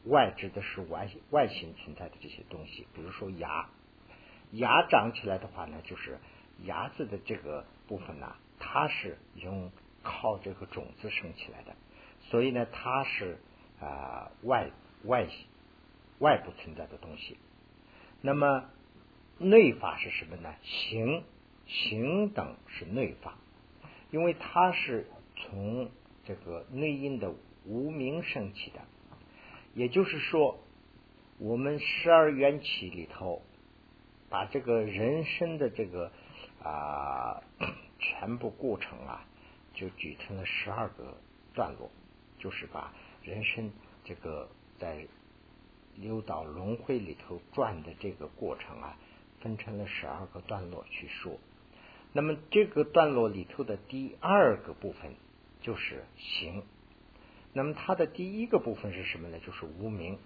[0.04, 3.68] 外指的是外外形存在的这些东西，比如说牙，
[4.50, 6.18] 牙长起来的话呢，就是
[6.64, 9.70] 牙子的这个部分呢，它是用
[10.05, 11.75] 靠这个种子生起来的，
[12.31, 13.38] 所以呢，它是
[13.81, 14.71] 啊外
[15.05, 15.27] 外
[16.21, 17.37] 外部存在的东西。
[18.21, 18.67] 那么
[19.38, 20.55] 内法是什么呢？
[20.63, 21.25] 形
[21.67, 23.37] 形等是内法，
[24.13, 25.90] 因为它是从
[26.25, 27.35] 这个内因的。
[27.67, 28.83] 无名升起的，
[29.73, 30.59] 也就是说，
[31.38, 33.40] 我们十二缘起里头，
[34.29, 36.13] 把这个人生的这个
[36.63, 37.42] 啊
[37.98, 39.27] 全部过程啊，
[39.75, 41.16] 就举成了十二个
[41.52, 41.90] 段落，
[42.38, 43.72] 就是把人生
[44.04, 44.48] 这个
[44.79, 45.06] 在
[45.96, 48.96] 六道轮回里头转的这个过程啊，
[49.40, 51.38] 分成了十二个段落去说。
[52.12, 55.14] 那么这个段落里头的第二个部分
[55.60, 56.62] 就是行。
[57.52, 59.38] 那么它的第一个部分是什么呢？
[59.40, 60.18] 就是无名。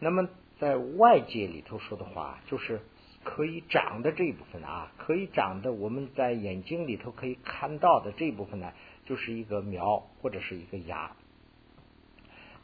[0.00, 2.80] 那么在外界里头说的话，就是
[3.24, 8.72] 可以长的这一部分啊，可以长的，我们在眼睛里头可以看到的这一部分呢，
[9.04, 11.16] 就是一个苗或者是一个芽。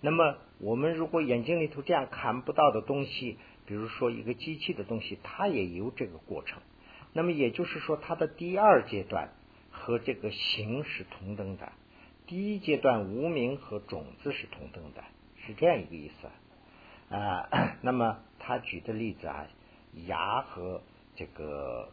[0.01, 6.61] 那么我们如果眼睛里头这样看不到的东西，比如说一个机器的东西，它也有这个过程。
[7.13, 9.31] 那么也就是说，它的第二阶段
[9.71, 11.73] 和这个形是同等的。
[12.27, 15.05] 第一阶段无名和种子是同等的，
[15.47, 17.49] 是这样一个意思啊。
[17.83, 19.47] 那么他举的例子啊，
[20.07, 20.83] 牙和
[21.17, 21.91] 这个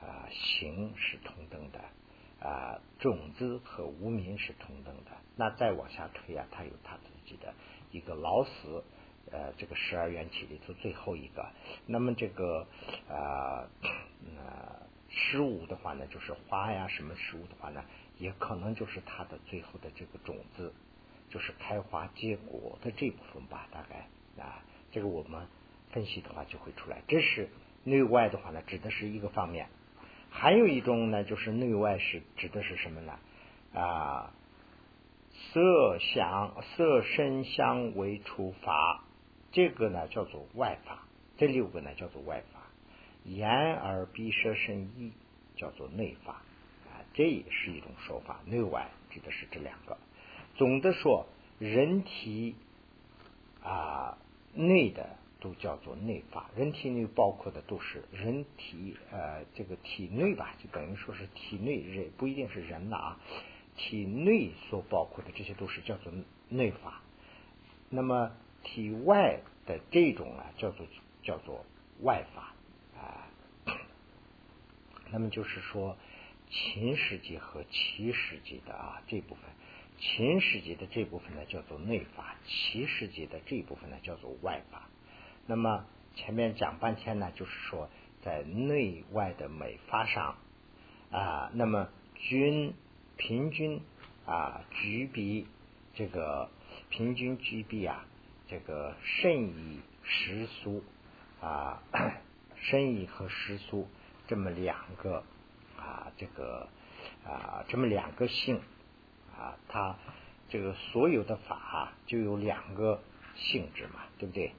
[0.00, 1.80] 啊形是同等的
[2.46, 5.10] 啊，种子和无名是同等的。
[5.36, 7.54] 那再往下推啊，它有它自己的
[7.90, 8.84] 一个老死。
[9.30, 11.48] 呃，这个十二缘起里头最后一个，
[11.86, 12.66] 那么这个
[13.08, 13.64] 啊，
[14.36, 17.82] 呃，十五的话呢，就是花呀，什么十五的话呢，
[18.18, 20.74] 也可能就是它的最后的这个种子，
[21.30, 24.08] 就是开花结果的这部分吧，大概
[24.42, 25.46] 啊，这个我们
[25.92, 27.02] 分析的话就会出来。
[27.06, 27.48] 这是
[27.84, 29.68] 内外的话呢，指的是一个方面，
[30.30, 33.18] 还有一种呢，就是内外是指的是什么呢？
[33.74, 34.32] 啊，
[35.52, 39.04] 色香色声香为出法。
[39.52, 42.60] 这个呢叫做外法，这六个呢叫做外法，
[43.24, 45.12] 眼耳鼻舌身意
[45.56, 46.42] 叫做内法
[46.86, 48.40] 啊，这也是一种说法。
[48.46, 49.98] 内外指的是这两个。
[50.54, 51.26] 总的说，
[51.58, 52.54] 人体
[53.62, 54.16] 啊
[54.54, 63.20] 内的都叫做内法，人体内包括的都是人体呃这个体内吧，就等于说是体内人不一定是人了啊，
[63.76, 66.10] 体内所包括的这些都是叫做
[66.48, 67.02] 内法。
[67.90, 68.30] 那么。
[68.64, 70.86] 体外的这种啊，叫做
[71.24, 71.66] 叫做
[72.00, 72.54] 外法
[72.96, 73.26] 啊。
[75.10, 75.96] 那么就是说，
[76.48, 79.42] 秦世纪和齐世纪的啊这部分，
[79.98, 84.88] 秦世纪的这部分呢叫做内法，齐世纪的这部分呢叫做外法。
[85.46, 85.84] 那么
[86.14, 87.88] 前面讲半天呢，就是说
[88.22, 90.36] 在内外的美发上
[91.10, 92.74] 啊，那么均
[93.16, 93.80] 平均
[94.26, 95.46] 啊举比
[95.94, 96.50] 这个
[96.90, 98.04] 平均举比啊。
[98.48, 100.84] 这个肾以实俗
[101.40, 101.82] 啊，
[102.56, 103.88] 肾以和实俗
[104.28, 105.24] 这么两个
[105.78, 106.68] 啊，这个
[107.24, 108.60] 啊，这么两个性
[109.34, 109.96] 啊，它
[110.50, 113.00] 这个所有的法就有两个
[113.36, 114.52] 性质嘛，对不对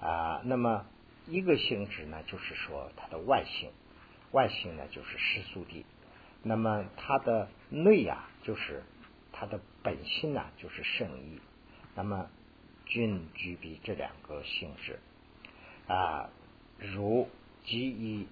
[0.00, 0.40] 啊？
[0.44, 0.86] 那么
[1.26, 3.70] 一个性质呢，就是说它的外性，
[4.32, 5.84] 外性呢就是实俗的，
[6.42, 8.82] 那么它的内啊，就是
[9.32, 11.40] 它的本性呢，就是圣意，
[11.94, 12.28] 那么。
[12.90, 14.98] 均具备这两个性质
[15.88, 16.30] 啊，
[16.78, 17.28] 如
[17.66, 18.26] 即以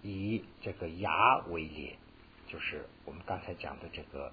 [0.00, 1.96] 以这个牙为例，
[2.46, 4.32] 就是我们刚才讲的这个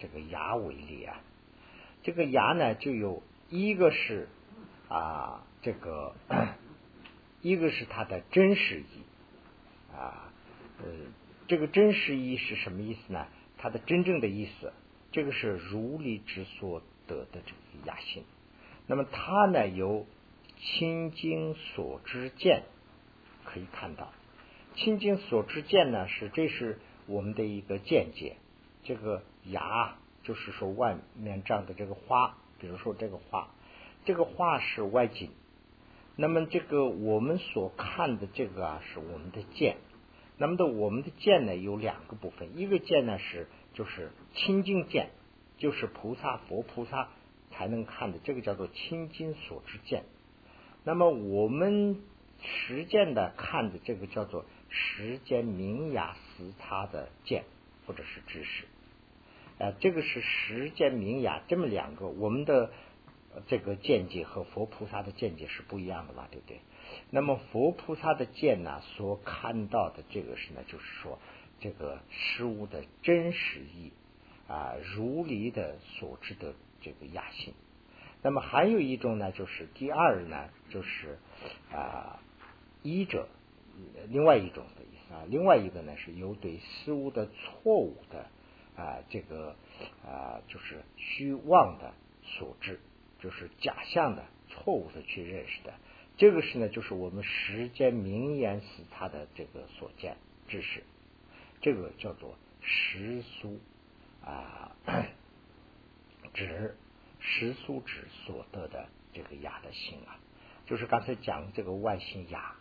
[0.00, 1.20] 这个牙为例啊，
[2.02, 4.28] 这个牙呢就有一个是
[4.88, 6.14] 啊这个
[7.42, 10.32] 一个是它的真实意啊，
[10.78, 10.86] 呃，
[11.48, 13.26] 这个真实意是什么意思呢？
[13.58, 14.72] 它的真正的意思，
[15.12, 18.24] 这个是如理之所得的这个雅性。
[18.86, 20.06] 那么它呢由
[20.56, 22.62] 清经所知见，
[23.44, 24.12] 可以看到
[24.74, 28.36] 清经所知见呢是这是我们的一个见解。
[28.84, 33.48] 这个牙就是说外面长的这个花，比如说这个花，
[34.06, 35.28] 这个画是外景。
[36.16, 39.76] 那么这个我们所看的这个啊是我们的见。
[40.38, 45.10] 那么的我们的见呢有两个部分，一个见呢是就是清净见，
[45.58, 47.08] 就是菩萨佛菩萨。
[47.52, 50.02] 才能看的，这个叫做清金所知见。
[50.84, 52.02] 那么我们
[52.42, 57.44] 实践的看的这个叫做时间明雅思他的见，
[57.86, 58.64] 或者是知识。
[59.58, 62.72] 啊，这个是时间明雅这么两个，我们的
[63.46, 66.60] 这个见解和佛菩萨的见解是不一样的嘛，对不对？
[67.10, 71.18] 那么佛菩萨的见呢，所看到的这个是呢，就是说
[71.60, 73.92] 这个事物的真实意
[74.48, 76.54] 啊，如理的所知的。
[76.82, 77.52] 这个雅性，
[78.22, 81.18] 那么还有一种呢，就是第二呢，就是
[81.72, 82.20] 啊
[82.82, 83.26] 医者，
[84.08, 88.26] 另外一种的意思啊，另外一个呢是有对事物的错误的
[88.76, 89.56] 啊这个
[90.04, 92.78] 啊就是虚妄的所知，
[93.20, 95.74] 就是假象的错误的去认识的，
[96.16, 100.16] 这个是呢就是我们时间名言是他的这个所见
[100.48, 100.82] 知识，
[101.60, 103.60] 这个叫做实俗
[104.24, 104.76] 啊。
[106.34, 106.76] 指
[107.18, 110.20] 实俗指所得的这个雅的形啊，
[110.66, 112.56] 就是刚才讲这个外形雅，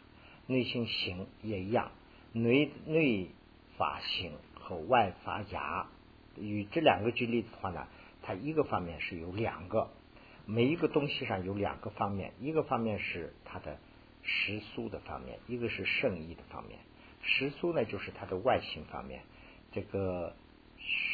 [0.47, 1.91] 内心行也一样，
[2.31, 3.27] 内内
[3.77, 5.87] 法行和外法雅，
[6.37, 7.87] 与这两个举例子的话呢，
[8.21, 9.89] 它一个方面是有两个，
[10.47, 13.77] 每一个东西上有两个方面，一个方面是它的
[14.21, 16.79] 实素的方面，一个是圣意的方面。
[17.21, 19.21] 实素呢，就是它的外形方面；
[19.71, 20.35] 这个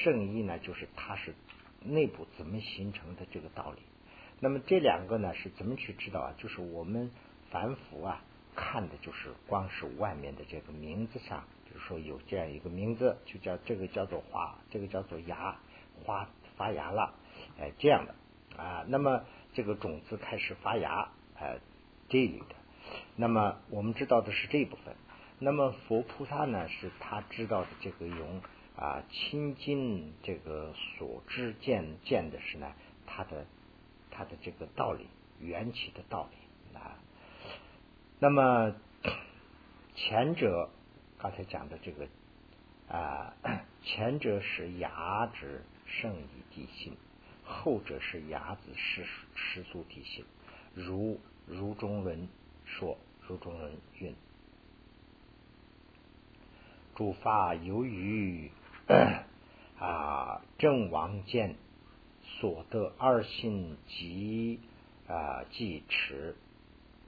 [0.04, 1.34] 圣意呢，就是它是
[1.84, 3.82] 内部怎么形成的这个道理。
[4.42, 6.34] 那么这两个呢，是怎么去知道啊？
[6.38, 7.12] 就是我们
[7.50, 8.24] 凡夫啊，
[8.56, 15.58] 看的就是光是外面的这个名字上，比如说有这样一个名字，就叫这个叫做花，这个叫做芽，
[16.04, 16.28] 花
[16.58, 17.14] 发芽了，
[17.60, 18.16] 哎，这样的
[18.58, 18.86] 啊。
[18.88, 19.24] 那么
[19.54, 21.60] 这个种子开始发芽，哎，
[22.10, 22.56] 这里的。
[23.16, 24.96] 那么我们知道的是这一部分。
[25.40, 28.42] 那么佛菩萨呢，是他知道的这个用
[28.76, 32.74] 啊清净这个所知见见的是呢，
[33.06, 33.46] 他的。
[34.14, 35.08] 他的这个道理，
[35.40, 37.00] 缘起的道理啊。
[38.20, 38.76] 那么
[39.96, 40.70] 前者
[41.18, 42.10] 刚才讲的这个
[42.90, 43.34] 啊，
[43.82, 46.98] 前者是牙之胜于地心，
[47.52, 50.26] 后者是牙子世世俗地心。
[50.74, 52.28] 如如中论
[52.66, 52.98] 说，
[53.28, 54.16] 如中论云：
[56.96, 58.50] 诸法由于
[59.78, 61.56] 啊正王见。
[62.40, 64.60] 所得二心即
[65.08, 66.36] 啊即持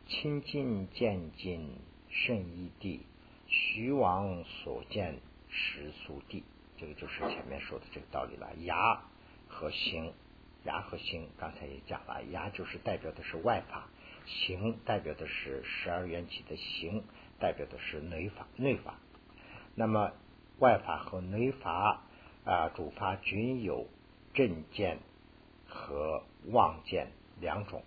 [0.07, 1.69] 清净见尽
[2.09, 3.05] 圣一地
[3.47, 5.19] 徐王所见
[5.49, 6.43] 实俗地，
[6.77, 8.53] 这个就是前面说的这个道理了。
[8.59, 9.03] 牙
[9.47, 10.13] 和行，
[10.63, 13.87] 牙和形，刚才也讲了，牙就是代表的是外法，
[14.25, 17.03] 形代表的是十二缘起的形，
[17.39, 18.95] 代表的是内法内法。
[19.75, 20.11] 那么
[20.59, 22.01] 外法和内法
[22.45, 23.87] 啊主法均有
[24.33, 24.99] 正见。
[25.75, 27.07] 和妄见
[27.41, 27.81] 两种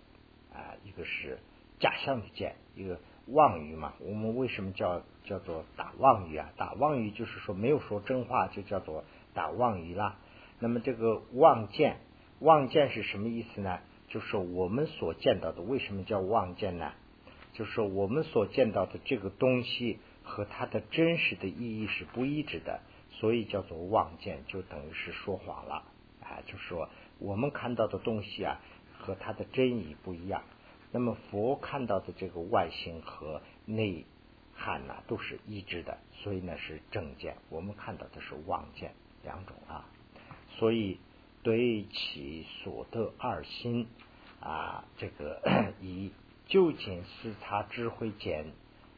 [0.53, 1.39] 啊，一个是
[1.79, 3.93] 假象的见，一个妄语嘛。
[4.01, 6.51] 我们为什么叫叫做打妄语啊？
[6.57, 10.17] 打妄语就是说没有说真话，就叫做打妄语啦。
[10.59, 12.01] 那么这个妄见，
[12.39, 13.79] 妄见是什么意思呢？
[14.09, 16.93] 就是我们所见到的，为什么叫妄见呢？
[17.53, 25.83] 就是我们所见到的这个东西和它的真实的意义是不一致的，所以叫做妄见，就等于是说谎了
[26.21, 26.89] 啊，就说。
[27.19, 28.61] 我们看到的东西啊，
[28.99, 30.43] 和它的真意不一样。
[30.91, 34.05] 那么佛看到的这个外形和内
[34.53, 37.35] 涵呢，都是一致的，所以呢是正见。
[37.49, 39.89] 我们看到的是妄见两种啊。
[40.49, 40.99] 所以
[41.47, 43.87] 对其所得二心
[44.41, 45.41] 啊，这个
[45.81, 46.11] 以
[46.45, 48.51] 究竟视察智慧见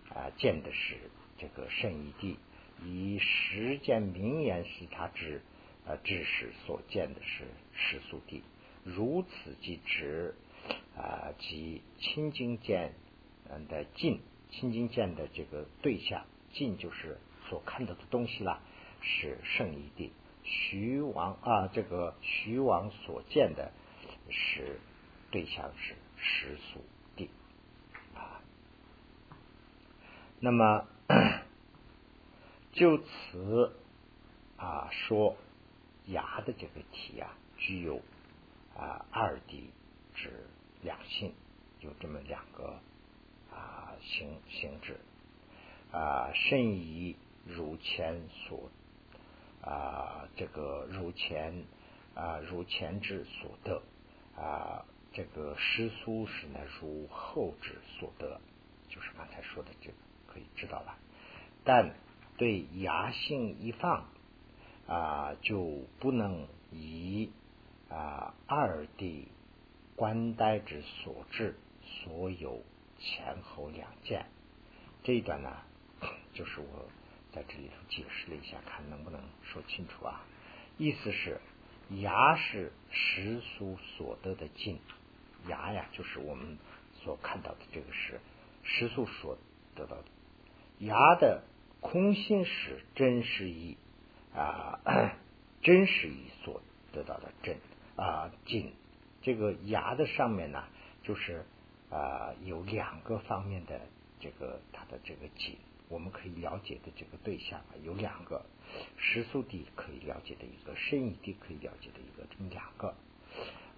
[0.10, 0.98] 啊，见的是
[1.38, 2.38] 这个圣义地；
[2.84, 5.44] 以实践名言视察之。
[5.86, 8.42] 啊，知识所见的是世俗地，
[8.84, 10.34] 如此即指
[10.98, 12.94] 啊，即清净见
[13.48, 18.60] 嗯的尽，清净见的这个对象，尽就是所看到的东西啦，
[19.02, 20.12] 是圣义地。
[20.52, 23.72] 徐王啊，这个徐王所见的
[24.30, 24.80] 是
[25.30, 26.82] 对象是世俗
[27.16, 27.30] 地
[28.16, 28.42] 啊。
[30.40, 30.88] 那么
[32.74, 33.76] 就此
[34.58, 35.38] 啊说。
[36.06, 38.02] 牙的这个体啊，具有
[38.76, 39.66] 啊二谛
[40.16, 40.48] 之
[40.82, 41.34] 两性，
[41.82, 42.80] 有这么两个
[43.54, 44.98] 啊形形质
[45.92, 48.72] 啊，甚以如前所
[49.62, 51.66] 啊这个如前
[52.16, 53.82] 啊如前之所得
[54.36, 58.40] 啊，这个师苏是呢如后之所得，
[58.90, 59.96] 就是刚才说的这个
[60.28, 60.98] 可以知道了。
[61.64, 61.96] 但
[62.38, 64.06] 对牙性一放。
[64.92, 67.30] 啊，就不能以
[67.90, 69.26] 啊二谛
[69.96, 72.64] 观呆之所至，所有
[72.98, 74.26] 前后两件。
[75.04, 75.58] 这一段呢，
[76.34, 76.90] 就是我
[77.32, 80.26] 在这里头解释了一下，看能不能说清楚啊。
[80.78, 81.40] 意思是，
[81.90, 84.80] 牙是世俗所得的净，
[85.48, 86.58] 牙呀，就是我们
[87.04, 88.20] 所看到的这个是
[88.64, 89.38] 世俗所
[89.76, 90.06] 得到的。
[90.80, 91.44] 牙的
[91.82, 93.78] 空心是真实意。
[94.32, 94.80] 啊，
[95.64, 96.62] 真实意所
[96.94, 97.58] 得到的真
[97.96, 98.72] 啊境，
[99.24, 100.64] 这个牙的上面呢，
[101.02, 101.48] 就是
[101.90, 103.82] 啊有两个方面的
[104.20, 105.58] 这个它的这个境，
[105.90, 108.46] 我们可以了解的这个对象啊有两个，
[108.98, 112.96] 实素地可以了解的一个，深意地可以了解的一个，这么两个，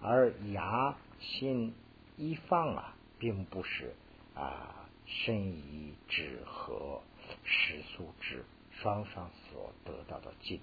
[0.01, 1.73] 而牙心
[2.17, 3.95] 一放啊，并不是
[4.35, 7.01] 啊深意之和
[7.43, 8.45] 实素之。
[8.73, 10.59] 双双所得到的境，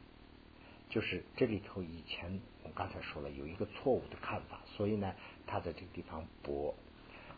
[0.89, 5.15] 就是这里头以前我刚才说了有一个错误的看法，所以呢，
[5.47, 6.75] 他在这个地方驳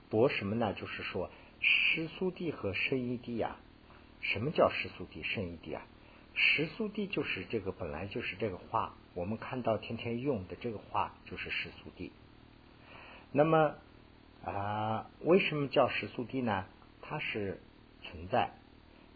[0.08, 0.72] 驳什么呢？
[0.72, 1.28] 就是说，
[1.60, 3.58] 实苏地和圣义地啊，
[4.20, 5.82] 什么叫实苏地、圣义地啊？
[6.34, 12.12] 实苏地就是这个本来就是这个话，我们看到天天用的这个话就是实苏地。
[13.32, 13.74] 那么
[14.44, 16.66] 啊，为什么叫实速地呢？
[17.02, 17.60] 它是
[18.02, 18.50] 存在，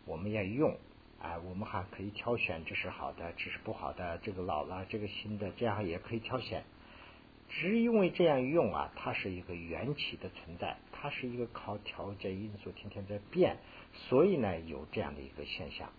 [0.05, 0.77] 我们要用
[1.21, 6.65] 啊，我们还可以挑选，这是好的，这是不好的，这个老了，这个新的，这样也可以挑选。
[7.49, 13.59] 只因为这样用啊，它是一个缘起的存在，它是一个靠条件因素天天在变，
[13.93, 15.91] 所以呢有这样的一个现象。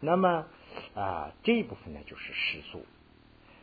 [0.00, 0.46] 那么
[0.94, 2.84] 啊这一部分呢就是时速，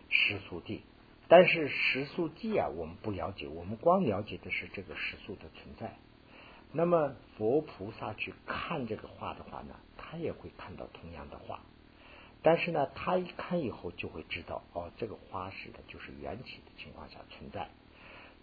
[0.09, 0.83] 时速地。
[1.29, 5.97] 但是时速地啊，我们不了解，我们光了解的是这个时速的存在。
[6.71, 11.59] 那么佛菩萨去看这个画的话呢，他也会看到同样的画。
[12.43, 17.69] 但是呢，他一看以后就会知道，哦，这个花是的，就是缘起的情况下存在。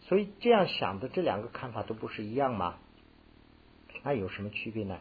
[0.00, 2.78] 所以这样想的这两个看法都不是一样吗？
[4.02, 4.98] 那有什么区别呢？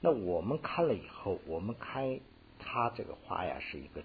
[0.00, 2.20] 那我们看了以后，我们看
[2.58, 4.02] 他这个花呀是一个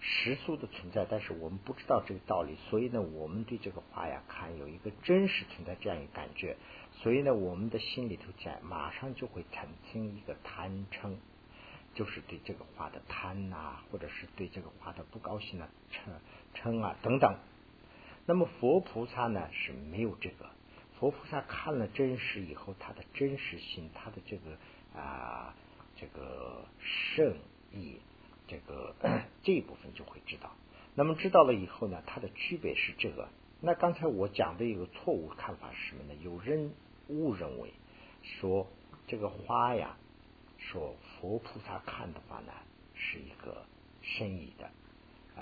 [0.00, 6.56] 实素的存在，但是我们不知道这个道理，所以呢，我们对这个花呀看有一个真实存在这样一个感觉，
[6.92, 11.14] 所以呢，我们的心里头在，马上就会产生一个贪嗔。
[12.00, 16.08] 就是对这个花的贪呐，或者是对这个花的不高兴啊、嗔
[16.58, 17.36] 嗔啊等等。
[18.24, 20.46] 那么佛菩萨呢是没有这个。
[20.98, 24.56] 佛菩萨看了真实以后，他的真实性，他的这个
[24.98, 25.54] 啊
[25.94, 27.36] 这个圣
[27.70, 28.00] 意，
[28.48, 28.94] 这个
[29.42, 30.50] 这一部分就会知道。
[30.94, 33.28] 那么知道了以后呢，它的区别是这个。
[33.60, 36.18] 那刚才我讲的一个错误看法是什么呢？
[36.22, 36.72] 有人
[37.08, 37.74] 误认为
[38.22, 38.66] 说
[39.06, 39.98] 这个花呀。
[40.60, 42.52] 说佛菩萨看的话呢，
[42.94, 43.64] 是一个
[44.02, 44.70] 深意的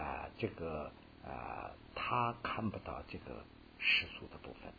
[0.01, 0.91] 啊，这个
[1.25, 3.45] 啊，他看不到这个
[3.79, 4.73] 世俗的部分。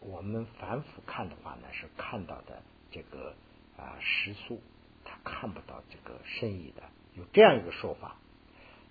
[0.00, 3.34] 我们反复看的话呢，是看到的这个
[3.78, 4.60] 啊世俗，
[5.04, 6.82] 他看不到这个深意的。
[7.14, 8.16] 有这样一个说法，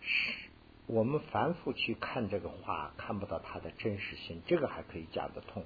[0.01, 0.49] 是
[0.87, 5.65] 我们反复去看这个画，看不到它的真实性，这个还可以讲得通。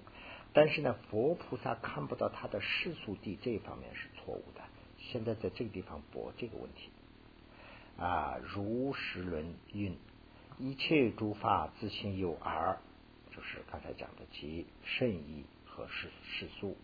[0.57, 4.63] 但是呢，佛菩萨看不到他的世俗地这一方面是错误的。
[4.97, 6.89] 现在在这个地方驳这个问题
[7.95, 9.95] 啊，如实论运：
[10.57, 12.75] 一切诸法自性有二，
[13.29, 16.75] 就是刚才讲的即圣意和世世俗，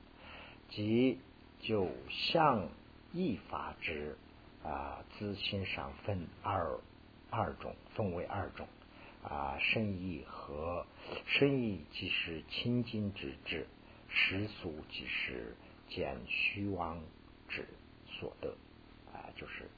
[0.70, 1.18] 即
[1.60, 2.70] 就相
[3.12, 4.16] 义法之
[4.64, 6.80] 啊自性上分二
[7.32, 8.68] 二种，分为二种。
[9.24, 10.86] 啊，深意和
[11.26, 13.68] 深意即是清净之智，
[14.10, 15.56] 世俗即是
[15.88, 17.02] 减虚妄
[17.48, 17.66] 之
[18.06, 18.56] 所得
[19.14, 19.70] 啊，就是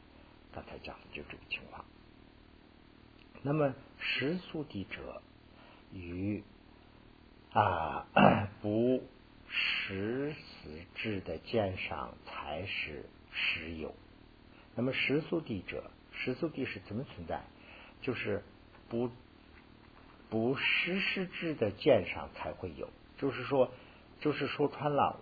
[0.52, 1.86] 刚才讲的就这个情况。
[3.44, 5.22] 那么世俗地者
[5.94, 6.44] 与
[7.54, 8.08] 啊
[8.62, 9.04] 不
[9.48, 13.94] 实死智的见上才是实有。
[14.76, 17.44] 那么世俗地者，世俗地是怎么存在？
[18.02, 18.44] 就是
[18.90, 19.12] 不。
[20.30, 23.72] 不实施质的鉴赏才会有，就是说，
[24.20, 25.20] 就是说穿了，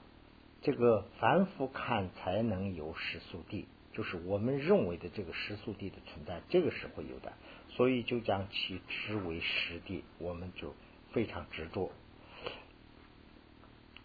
[0.61, 7.33] 这个凡夫看才能有实速地，就是我们认为的这个实速地的存在，这个是会有的，
[7.69, 10.73] 所以就将其知为实地，我们就
[11.11, 11.91] 非常执着。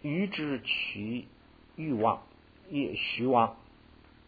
[0.03, 1.27] 欲知其
[1.77, 2.23] 欲望，
[2.71, 3.57] 欲虚妄，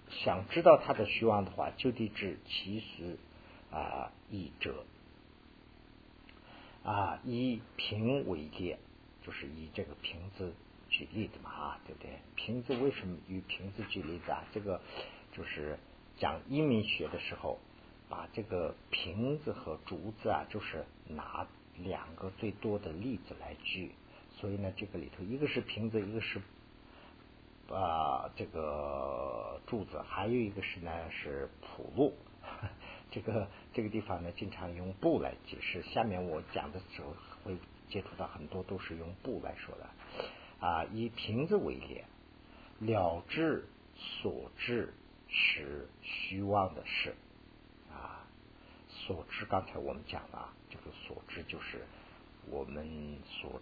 [0.09, 3.19] 想知道他的虚妄的话，就得知其实
[3.71, 4.85] 啊义者。
[6.83, 8.77] 啊，以瓶为例，
[9.23, 10.53] 就是以这个瓶子
[10.89, 12.11] 举例子嘛，啊，对不对？
[12.37, 14.43] 瓶子为什么以瓶子举例子啊？
[14.53, 14.81] 这个
[15.31, 15.79] 就是
[16.17, 17.59] 讲英明学的时候，
[18.09, 23.93] 把这个瓶子和竹子啊，就是拿两个最多的例子来举。
[24.41, 26.41] 所以呢，这个里头一个是瓶子，一个是
[27.69, 32.15] 啊这个柱子，还有一个是呢是铺路。
[33.11, 35.83] 这个这个地方呢，经常用布来解释。
[35.83, 37.57] 下面我讲的时候会
[37.89, 40.85] 接触到很多都是用布来说的啊。
[40.93, 42.03] 以瓶子为例，
[42.79, 44.95] 了知所知
[45.29, 47.17] 是虚妄的事
[47.91, 48.25] 啊。
[48.89, 51.85] 所知刚才我们讲了，这个所知就是
[52.49, 53.61] 我们所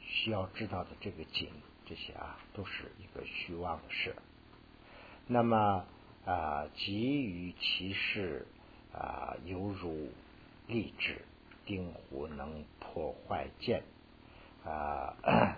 [0.00, 1.50] 需要知道的这个景，
[1.84, 4.14] 这些啊都是一个虚妄的事。
[5.26, 5.84] 那么
[6.24, 8.46] 啊，基于其事。
[8.94, 10.08] 啊，犹如
[10.68, 11.22] 利智
[11.66, 13.82] 定火能破坏剑
[14.64, 15.56] 啊，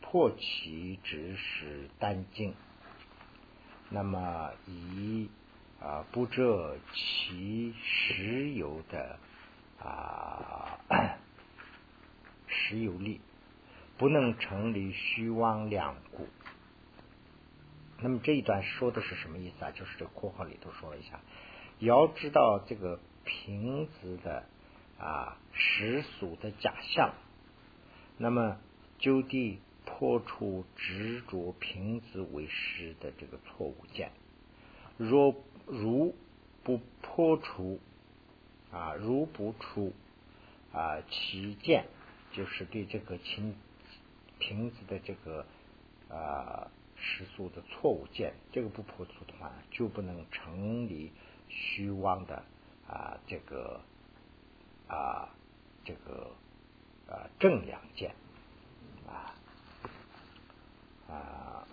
[0.00, 2.54] 破其直使丹经。
[3.90, 5.28] 那么以
[5.80, 9.18] 啊不遮其实有的
[9.78, 10.78] 啊
[12.48, 13.20] 石有力，
[13.98, 16.26] 不能成立虚妄两故。
[18.00, 19.70] 那么这一段说的是什么意思啊？
[19.70, 21.20] 就是这括号里头说了一下。
[21.78, 24.44] 要知道这个瓶子的
[24.98, 27.14] 啊实俗的假象
[28.16, 28.58] 那么
[28.98, 34.10] 就地破除执着瓶子为实的这个错误见。
[34.96, 35.34] 若
[35.66, 36.14] 如
[36.64, 37.78] 不破除
[38.72, 39.92] 啊，如不出
[40.72, 41.86] 啊其见，
[42.32, 43.54] 就是对这个瓶
[44.38, 45.46] 瓶子的这个
[46.08, 51.12] 啊实数的错误见，这个不破除的话，就不能成立
[51.48, 52.42] 虚妄的
[52.88, 53.80] 啊这个
[54.88, 55.28] 啊
[55.84, 56.30] 这个
[57.08, 58.14] 啊正量见
[59.06, 59.34] 啊
[61.08, 61.66] 啊。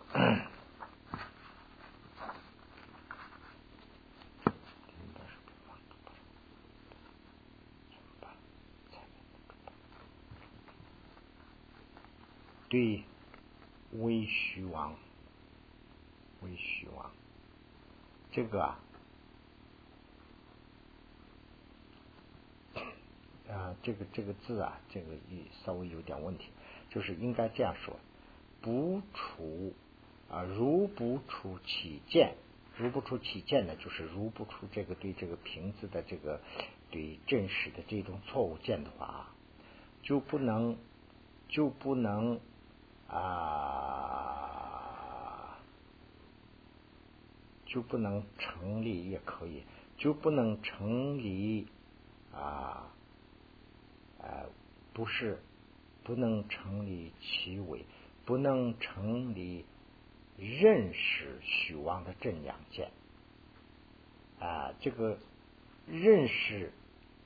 [12.70, 13.04] 对，
[13.92, 14.96] 微虚妄，
[16.42, 17.12] 微虚妄，
[18.32, 18.80] 这个啊，
[23.54, 26.50] 啊，这个这个字啊，这个也稍微有点问题，
[26.90, 27.96] 就是应该这样说：
[28.62, 29.74] 不除
[30.30, 32.36] 啊，如不除起见，
[32.76, 36.42] 如不除起见呢，就是如不除这个对这个瓶子的这个
[36.90, 39.28] 对真实的这种错误见的话，
[40.02, 40.76] 就不能
[41.48, 42.40] 就不能。
[43.06, 43.60] 啊，
[47.68, 49.62] 就不能成立也可以，
[49.98, 51.68] 就不能成立
[52.34, 52.92] 啊，
[54.24, 54.50] 呃，
[54.94, 55.40] 不是
[56.04, 57.86] 不能成立其为，
[58.26, 59.66] 不能成立
[60.38, 62.90] 认识虚妄的正阳见
[64.40, 65.20] 啊，这个
[65.88, 66.72] 认识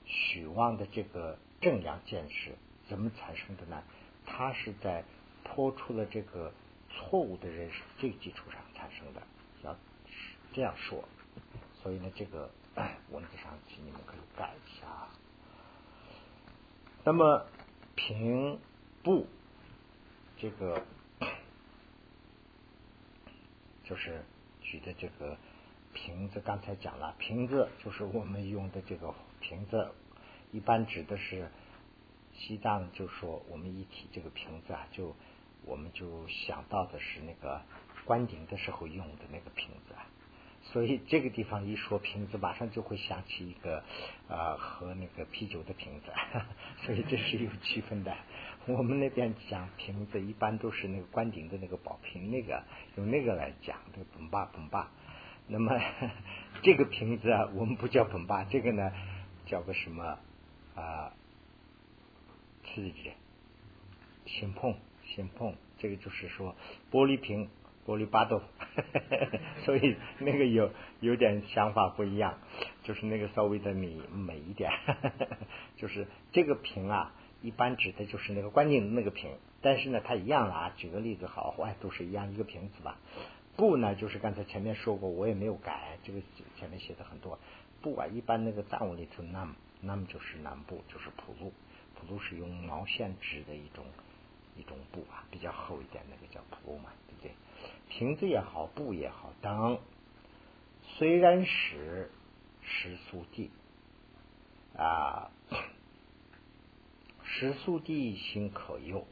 [0.06, 2.56] 虚妄的这个正阳见是
[2.89, 3.82] 怎么产生的呢？
[4.26, 5.06] 它是在。
[5.50, 6.52] 脱出了这个
[6.89, 9.22] 错误的认识，这个基础上产生的，
[9.64, 9.74] 要
[10.52, 11.06] 这样说。
[11.82, 12.50] 所以呢，这个
[13.12, 15.07] 文字上请你们可以改一下。
[17.08, 17.45] 那么
[17.95, 18.60] 平
[19.01, 19.26] 步
[20.38, 20.84] 这个
[23.86, 24.26] 就是
[24.60, 25.38] 举的这个
[25.93, 29.89] 瓶子，刚才讲了，瓶子就是我们用的这个瓶子，
[30.51, 31.49] 一般指的是
[32.34, 35.16] 西藏，就说我们一提这个瓶子啊，就
[35.64, 37.62] 我们就想到的是那个
[38.03, 40.05] 关顶的时候用的那个瓶子啊，
[40.72, 43.84] 所以这个地方一说瓶子，马上就会想起一个
[44.28, 46.11] 呃喝那个啤酒的瓶子，
[46.86, 48.15] 所以这是有区分的。
[48.68, 52.63] 我们那边讲瓶子，一般都是那个关顶的那个宝瓶，那个
[52.97, 54.89] 用那个来讲，这个本坝本坝。
[55.47, 55.72] 那么
[56.61, 58.91] 这个瓶子啊，我们不叫本坝，这个呢
[59.45, 60.20] 叫个什么
[60.76, 61.13] 啊？
[62.65, 63.11] 刺激，
[64.26, 64.76] 先碰。
[65.15, 66.53] 先碰这个就是说
[66.91, 67.49] 玻璃瓶
[67.88, 68.41] 玻璃巴豆，
[69.63, 70.69] 所以那个有
[70.99, 72.38] 有点想法不一样，
[72.83, 74.69] 就是那个稍微的美美一点，
[75.77, 79.31] 就是这个瓶啊，一般指的就是那个关键的那个瓶，
[79.61, 80.73] 但是呢，它一样啊。
[80.75, 82.97] 举个例子，好坏都是一样一个瓶子吧。
[83.55, 86.19] 布呢，就是刚才前面说过，我也没有改，这个
[86.59, 87.39] 前面写的很多
[87.81, 88.05] 布啊。
[88.07, 91.53] 一般那个藏文里头，那么那么就是南部就是普路，
[91.95, 93.85] 普路是用毛线织的一种。
[94.59, 96.89] 一种布啊，比较厚一点，那个叫普布嘛，
[97.89, 99.79] 瓶子也好，布也好，等
[100.97, 102.11] 虽然是
[102.61, 103.49] 实速地
[104.75, 105.31] 啊，
[107.23, 109.05] 实速地心可用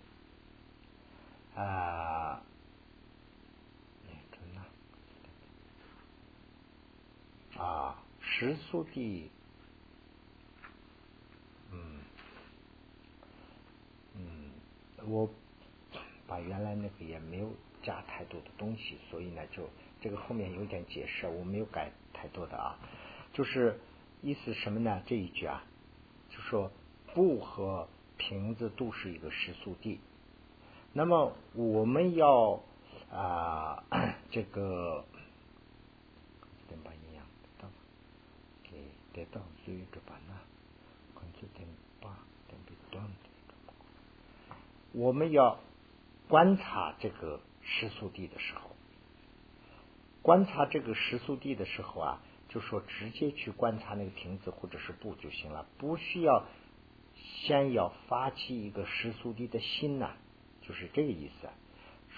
[1.55, 2.41] 啊，
[7.57, 9.29] 啊，实速地。
[15.07, 15.29] 我
[16.25, 17.53] 把原来那个也没有
[17.85, 19.69] 加太多的东西，所以呢，就
[20.01, 22.77] 这个后面有点解释，我没有改太多的啊。
[23.31, 23.79] 就是
[24.21, 25.01] 意思什么呢？
[25.05, 25.63] 这一句啊，
[26.29, 26.71] 就说
[27.13, 29.99] 布和瓶子都是一个食宿地。
[30.91, 32.61] 那么我们要
[33.11, 33.83] 啊，
[34.31, 35.05] 这个，
[44.93, 45.59] 我们要
[46.29, 48.69] 观察这个时速地的时候，
[50.21, 56.45] 观察这个时速地的时候啊，就说直接去观察那个瓶子或者是布就行了，不需要
[57.15, 60.11] 先要发起一个时速地的心呐，
[60.61, 61.49] 就是这个意思。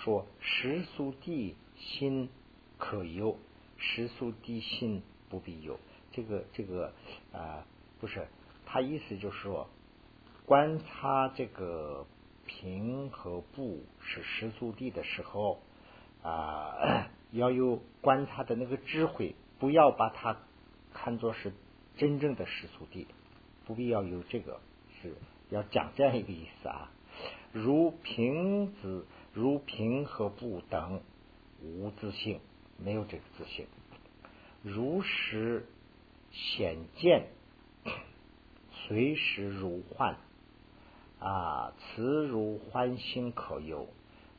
[0.03, 2.29] 说时速地心
[2.77, 3.39] 可忧，
[3.77, 5.79] 时速地心不必忧。
[6.11, 6.93] 这个这个
[7.31, 7.65] 啊，
[8.01, 8.27] 不是
[8.65, 9.69] 他意思就是说
[10.45, 12.05] 观察这个。
[12.47, 15.61] 平和布是实足地的时候
[16.23, 20.37] 啊， 要有观察的那个智慧，不要把它
[20.93, 21.53] 看作是
[21.97, 23.07] 真正的实足地，
[23.65, 24.59] 不必要有这个，
[25.01, 25.13] 是
[25.49, 26.89] 要讲这样一个意思啊。
[27.51, 31.01] 如平子、如平和不等，
[31.61, 32.39] 无自性，
[32.77, 33.67] 没有这个自性。
[34.63, 35.65] 如实
[36.31, 37.27] 显见，
[38.87, 40.17] 随时如幻
[41.19, 43.87] 啊，慈如欢心可有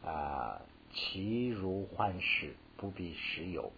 [0.04, 0.60] 啊，
[0.92, 3.72] 其如幻事不必时有，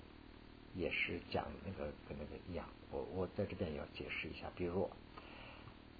[0.75, 2.67] 也是讲那个跟那个一样。
[2.91, 4.91] 我我在这边要解释一下，比如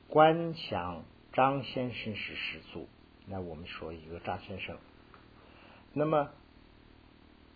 [0.09, 2.89] 观想张先生是实素，
[3.27, 4.77] 那我们说一个张先生，
[5.93, 6.31] 那么。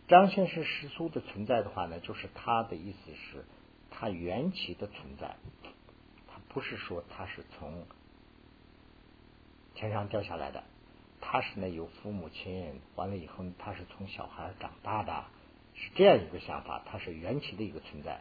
[0.06, 3.42] 张先生实素的存在的话呢，就是他的意思是，
[3.90, 5.34] 他缘起的存在，
[6.28, 7.86] 他不是说他是从
[9.74, 10.62] 天上掉下来的，
[11.20, 15.24] 他是呢有父母亲，完了以后他是从小孩长大的，
[15.74, 18.20] 是这样一个想法，他是缘起的一个存在，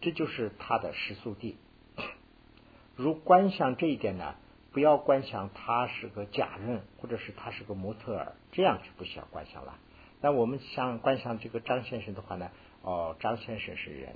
[0.00, 1.56] 这就是他的实素地。
[2.94, 4.34] 如观想这一点呢，
[4.70, 9.78] 不要观想他是个假人，或者是他是个模特儿，这样就不需要观想了。
[10.20, 12.50] 那我们想观想这个张先生的话呢？
[12.82, 14.14] 哦，张先生是人，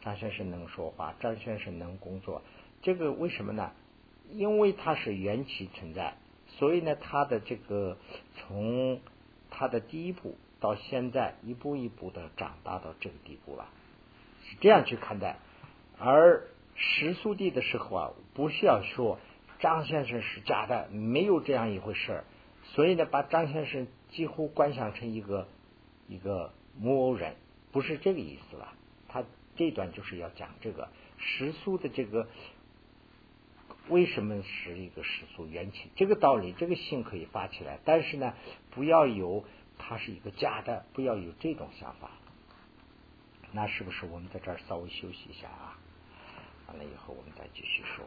[0.00, 2.42] 张先生能说话，张先生能工作，
[2.82, 3.72] 这个为什么呢？
[4.32, 6.14] 因为他是缘起存在，
[6.48, 7.98] 所以呢，他的这个
[8.36, 9.00] 从
[9.50, 13.68] 他的第一步到现在一步一步的长大到这个地步了，
[14.44, 15.38] 是这样去看待。
[15.98, 19.18] 而实速地的时候啊，不需要说
[19.60, 22.24] 张先生是假的，没有这样一回事儿。
[22.64, 25.48] 所以呢，把张先生几乎观想成一个
[26.08, 27.36] 一个木偶人，
[27.72, 28.72] 不是这个意思了。
[29.08, 29.24] 他
[29.54, 32.28] 这段就是要讲这个时速的这个
[33.88, 38.34] 为什么是一个世俗缘起这个道理，这个心可以发起来，但是呢，
[38.70, 39.44] 不要有
[39.78, 42.10] 它是一个假的，不要有这种想法。
[43.52, 45.78] 那是不是我们在这儿稍微休息一下啊？
[46.68, 48.04] 完了以后我们再继续说。